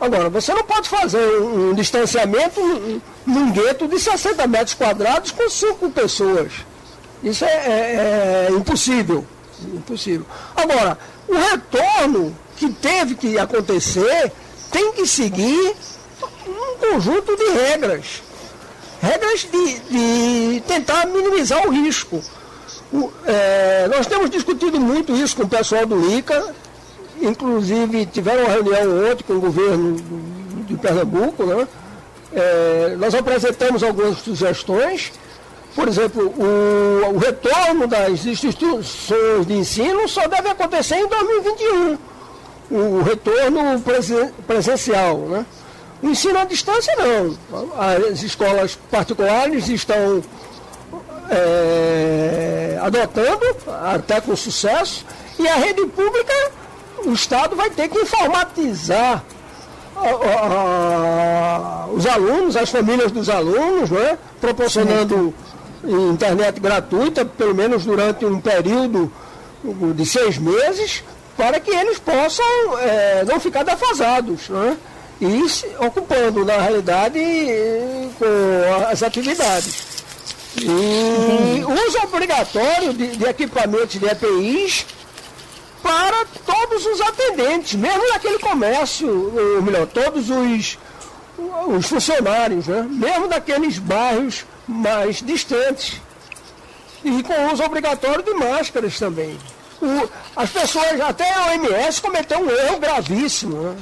Agora, 0.00 0.28
você 0.28 0.52
não 0.52 0.64
pode 0.64 0.88
fazer 0.88 1.24
um, 1.40 1.70
um 1.70 1.74
distanciamento 1.74 2.60
num 3.24 3.50
gueto 3.52 3.86
de 3.86 3.98
60 3.98 4.46
metros 4.46 4.74
quadrados 4.74 5.30
com 5.30 5.48
cinco 5.48 5.90
pessoas. 5.90 6.52
Isso 7.22 7.44
é, 7.44 7.48
é, 7.48 8.46
é 8.48 8.52
impossível. 8.52 9.24
Impossível. 9.62 10.26
Agora, 10.54 10.98
o 11.26 11.34
retorno 11.34 12.36
que 12.56 12.68
teve 12.70 13.14
que 13.14 13.38
acontecer 13.38 14.32
tem 14.70 14.92
que 14.92 15.06
seguir 15.06 15.74
um 16.46 16.78
conjunto 16.78 17.36
de 17.36 17.44
regras. 17.50 18.22
Regras 19.00 19.46
de, 19.50 19.78
de 19.90 20.60
tentar 20.62 21.06
minimizar 21.06 21.66
o 21.66 21.70
risco. 21.70 22.22
O, 22.92 23.12
é, 23.26 23.88
nós 23.88 24.06
temos 24.06 24.30
discutido 24.30 24.80
muito 24.80 25.12
isso 25.14 25.36
com 25.36 25.42
o 25.42 25.48
pessoal 25.48 25.84
do 25.84 26.10
ICA, 26.16 26.54
inclusive 27.20 28.06
tiveram 28.06 28.44
uma 28.44 28.52
reunião 28.52 29.10
ontem 29.10 29.24
com 29.24 29.34
o 29.34 29.40
governo 29.40 29.96
de 30.66 30.76
Pernambuco, 30.76 31.44
né? 31.44 31.68
É, 32.32 32.96
nós 32.98 33.14
apresentamos 33.14 33.82
algumas 33.82 34.18
sugestões, 34.18 35.12
por 35.74 35.88
exemplo, 35.88 36.32
o, 36.36 37.14
o, 37.14 37.18
retorno 37.18 37.88
das 37.88 38.24
instituições 38.24 39.46
de 39.46 39.54
ensino 39.54 40.08
só 40.08 40.26
deve 40.28 40.48
acontecer 40.48 40.96
em 40.96 41.08
2021, 41.08 41.98
o 42.70 43.02
retorno 43.02 43.80
presen, 43.80 44.30
presencial. 44.46 45.18
Né? 45.18 45.46
O 46.02 46.08
ensino 46.08 46.38
à 46.38 46.44
distância 46.44 46.94
não. 46.96 47.36
As 47.78 48.22
escolas 48.22 48.78
particulares 48.90 49.68
estão 49.68 50.22
é, 51.30 52.78
adotando, 52.82 53.44
até 53.92 54.20
com 54.20 54.36
sucesso, 54.36 55.04
e 55.38 55.48
a 55.48 55.56
rede 55.56 55.84
pública 55.86 56.32
o 57.04 57.12
Estado 57.12 57.56
vai 57.56 57.70
ter 57.70 57.88
que 57.88 57.98
informatizar 57.98 59.22
os 61.92 62.06
alunos, 62.06 62.56
as 62.56 62.70
famílias 62.70 63.12
dos 63.12 63.28
alunos, 63.28 63.90
né? 63.90 64.18
proporcionando 64.40 65.32
internet 66.12 66.60
gratuita, 66.60 67.24
pelo 67.24 67.54
menos 67.54 67.84
durante 67.84 68.24
um 68.24 68.40
período 68.40 69.10
de 69.94 70.04
seis 70.04 70.38
meses, 70.38 71.02
para 71.36 71.60
que 71.60 71.70
eles 71.70 71.98
possam 71.98 72.78
é, 72.78 73.24
não 73.24 73.40
ficar 73.40 73.62
defasados. 73.62 74.48
Né? 74.48 74.76
E 75.20 75.48
se 75.48 75.66
ocupando, 75.78 76.44
na 76.44 76.58
realidade, 76.58 77.20
com 78.18 78.86
as 78.90 79.02
atividades. 79.02 79.94
E 80.56 81.64
uso 81.64 81.98
obrigatório 82.04 82.92
de, 82.92 83.16
de 83.16 83.24
equipamentos 83.24 83.98
de 83.98 84.06
EPIs 84.06 84.86
para 85.82 86.24
todos 86.46 86.86
os 86.86 87.00
atendentes, 87.00 87.74
mesmo 87.74 88.08
naquele 88.08 88.38
comércio, 88.38 89.56
ou 89.56 89.62
melhor, 89.62 89.86
todos 89.86 90.30
os, 90.30 90.78
os 91.66 91.86
funcionários, 91.86 92.66
né? 92.66 92.86
mesmo 92.88 93.28
daqueles 93.28 93.78
bairros 93.78 94.44
mais 94.66 95.20
distantes. 95.20 96.00
E 97.04 97.22
com 97.22 97.52
uso 97.52 97.62
obrigatório 97.62 98.22
de 98.22 98.32
máscaras 98.32 98.98
também. 98.98 99.38
O, 99.82 100.08
as 100.36 100.50
pessoas, 100.50 101.00
até 101.00 101.32
a 101.32 101.46
OMS 101.48 102.00
cometeu 102.00 102.38
um 102.38 102.50
erro 102.50 102.78
gravíssimo. 102.78 103.62
Né? 103.62 103.76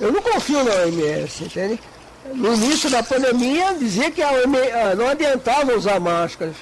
Eu 0.00 0.12
não 0.12 0.22
confio 0.22 0.62
na 0.64 0.70
OMS, 0.70 1.44
entende? 1.44 1.80
No 2.34 2.54
início 2.54 2.88
da 2.88 3.02
pandemia 3.02 3.74
dizia 3.74 4.10
que 4.10 4.22
OMS, 4.22 4.72
ah, 4.72 4.94
não 4.94 5.08
adiantava 5.08 5.74
usar 5.74 5.98
máscaras. 5.98 6.56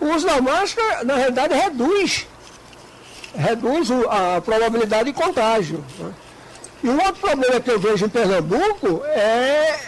O 0.00 0.06
uso 0.06 0.26
da 0.26 0.40
máscara, 0.40 1.04
na 1.04 1.16
realidade, 1.16 1.54
reduz 1.54 2.26
reduz 3.36 3.88
a 4.08 4.40
probabilidade 4.40 5.04
de 5.04 5.12
contágio. 5.12 5.84
Né? 5.98 6.12
E 6.82 6.88
um 6.88 6.96
outro 6.96 7.20
problema 7.20 7.60
que 7.60 7.70
eu 7.70 7.78
vejo 7.78 8.06
em 8.06 8.08
Pernambuco 8.08 9.02
é, 9.06 9.80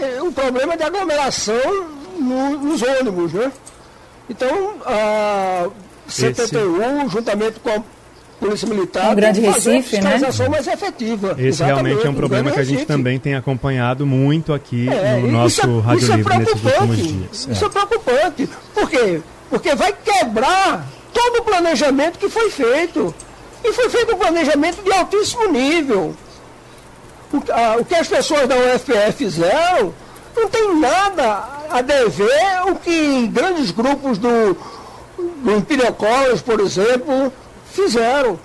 é 0.00 0.22
um 0.22 0.32
problema 0.32 0.76
de 0.76 0.82
aglomeração 0.82 1.88
no, 2.18 2.58
nos 2.58 2.82
ônibus. 2.82 3.32
Né? 3.32 3.52
Então, 4.28 4.76
a 4.84 5.68
CPTU, 6.12 6.82
Esse... 6.82 7.08
juntamente 7.08 7.60
com 7.60 7.70
a 7.70 7.82
Polícia 8.42 8.68
Militar, 8.68 9.12
um 9.12 9.14
grande 9.14 9.40
Recife, 9.40 10.00
né? 10.00 10.18
mais 10.50 10.66
efetiva. 10.66 11.32
Esse 11.32 11.46
Exatamente, 11.46 11.84
realmente 11.84 12.06
é 12.06 12.10
um 12.10 12.14
problema 12.14 12.50
que 12.50 12.58
a 12.58 12.64
gente 12.64 12.84
também 12.84 13.18
tem 13.18 13.36
acompanhado 13.36 14.04
muito 14.04 14.52
aqui 14.52 14.88
é, 14.88 15.18
no 15.18 15.30
nosso 15.30 15.60
isso, 15.60 15.70
é- 15.70 15.80
Rádio 15.80 16.02
isso 16.02 16.12
é 16.12 16.16
Livre 16.16 16.34
é 16.34 16.38
nesses 16.38 16.64
últimos 16.64 16.96
dias. 16.96 17.48
Isso 17.50 17.64
é. 17.64 17.68
é 17.68 17.70
preocupante. 17.70 18.50
Por 18.74 18.90
quê? 18.90 19.20
Porque 19.48 19.74
vai 19.76 19.92
quebrar 19.92 20.88
todo 21.12 21.40
o 21.40 21.44
planejamento 21.44 22.18
que 22.18 22.28
foi 22.28 22.50
feito. 22.50 23.14
E 23.64 23.72
foi 23.72 23.88
feito 23.88 24.14
um 24.14 24.18
planejamento 24.18 24.82
de 24.82 24.92
altíssimo 24.92 25.46
nível. 25.46 26.16
O, 27.32 27.52
a, 27.52 27.76
o 27.76 27.84
que 27.84 27.94
as 27.94 28.08
pessoas 28.08 28.48
da 28.48 28.56
UFPF 28.56 29.12
fizeram 29.12 29.94
não 30.36 30.48
tem 30.48 30.74
nada 30.80 31.44
a 31.70 31.80
dever 31.80 32.62
o 32.66 32.74
que 32.74 33.28
grandes 33.28 33.70
grupos 33.70 34.18
do, 34.18 34.56
do 35.42 35.56
Imperial 35.56 35.96
por 36.44 36.60
exemplo, 36.60 37.32
fizeram. 37.70 38.38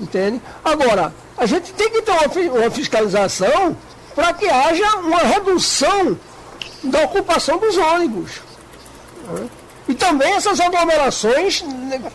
Entende? 0.00 0.40
Agora, 0.64 1.12
a 1.36 1.46
gente 1.46 1.72
tem 1.72 1.90
que 1.90 2.02
ter 2.02 2.12
uma, 2.12 2.58
uma 2.60 2.70
fiscalização 2.70 3.76
para 4.14 4.32
que 4.32 4.48
haja 4.48 4.96
uma 4.96 5.18
redução 5.20 6.16
da 6.82 7.04
ocupação 7.04 7.58
dos 7.58 7.76
ônibus. 7.76 8.40
E 9.88 9.94
também 9.94 10.32
essas 10.34 10.60
aglomerações 10.60 11.64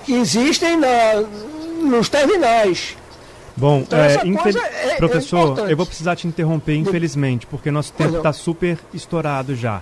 que 0.05 0.13
existem 0.13 0.77
na, 0.77 0.87
nos 1.81 2.09
terminais. 2.09 2.95
Bom, 3.55 3.79
então, 3.79 3.99
é, 3.99 4.15
é, 4.15 4.95
professor, 4.95 5.59
é 5.59 5.71
eu 5.71 5.77
vou 5.77 5.85
precisar 5.85 6.15
te 6.15 6.27
interromper, 6.27 6.75
infelizmente, 6.75 7.45
porque 7.45 7.69
nosso 7.69 7.93
tempo 7.93 8.17
está 8.17 8.33
super 8.33 8.79
estourado 8.93 9.55
já. 9.55 9.81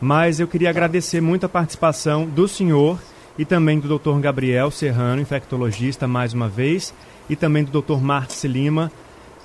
Mas 0.00 0.40
eu 0.40 0.48
queria 0.48 0.70
agradecer 0.70 1.20
muito 1.20 1.46
a 1.46 1.48
participação 1.48 2.26
do 2.26 2.48
senhor 2.48 2.98
e 3.38 3.44
também 3.44 3.78
do 3.80 3.98
Dr. 3.98 4.18
Gabriel 4.20 4.70
Serrano, 4.70 5.20
infectologista, 5.20 6.06
mais 6.06 6.32
uma 6.32 6.48
vez, 6.48 6.94
e 7.28 7.34
também 7.36 7.64
do 7.64 7.82
Dr. 7.82 8.00
Marcos 8.00 8.44
Lima. 8.44 8.90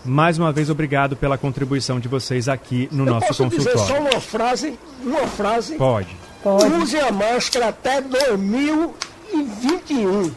Mais 0.06 0.38
uma 0.38 0.52
vez, 0.52 0.70
obrigado 0.70 1.16
pela 1.16 1.36
contribuição 1.38 2.00
de 2.00 2.08
vocês 2.08 2.48
aqui 2.48 2.88
no 2.92 3.06
eu 3.06 3.14
nosso 3.14 3.28
posso 3.28 3.44
consultório. 3.44 3.80
Dizer 3.80 3.94
só 3.94 4.00
uma 4.00 4.22
frase, 4.22 4.80
uma 5.04 5.28
frase. 5.28 5.76
Pode. 5.76 6.16
Pode. 6.44 6.66
Use 6.74 7.00
a 7.00 7.12
máscara 7.12 7.70
até 7.70 8.02
2021. 8.02 10.32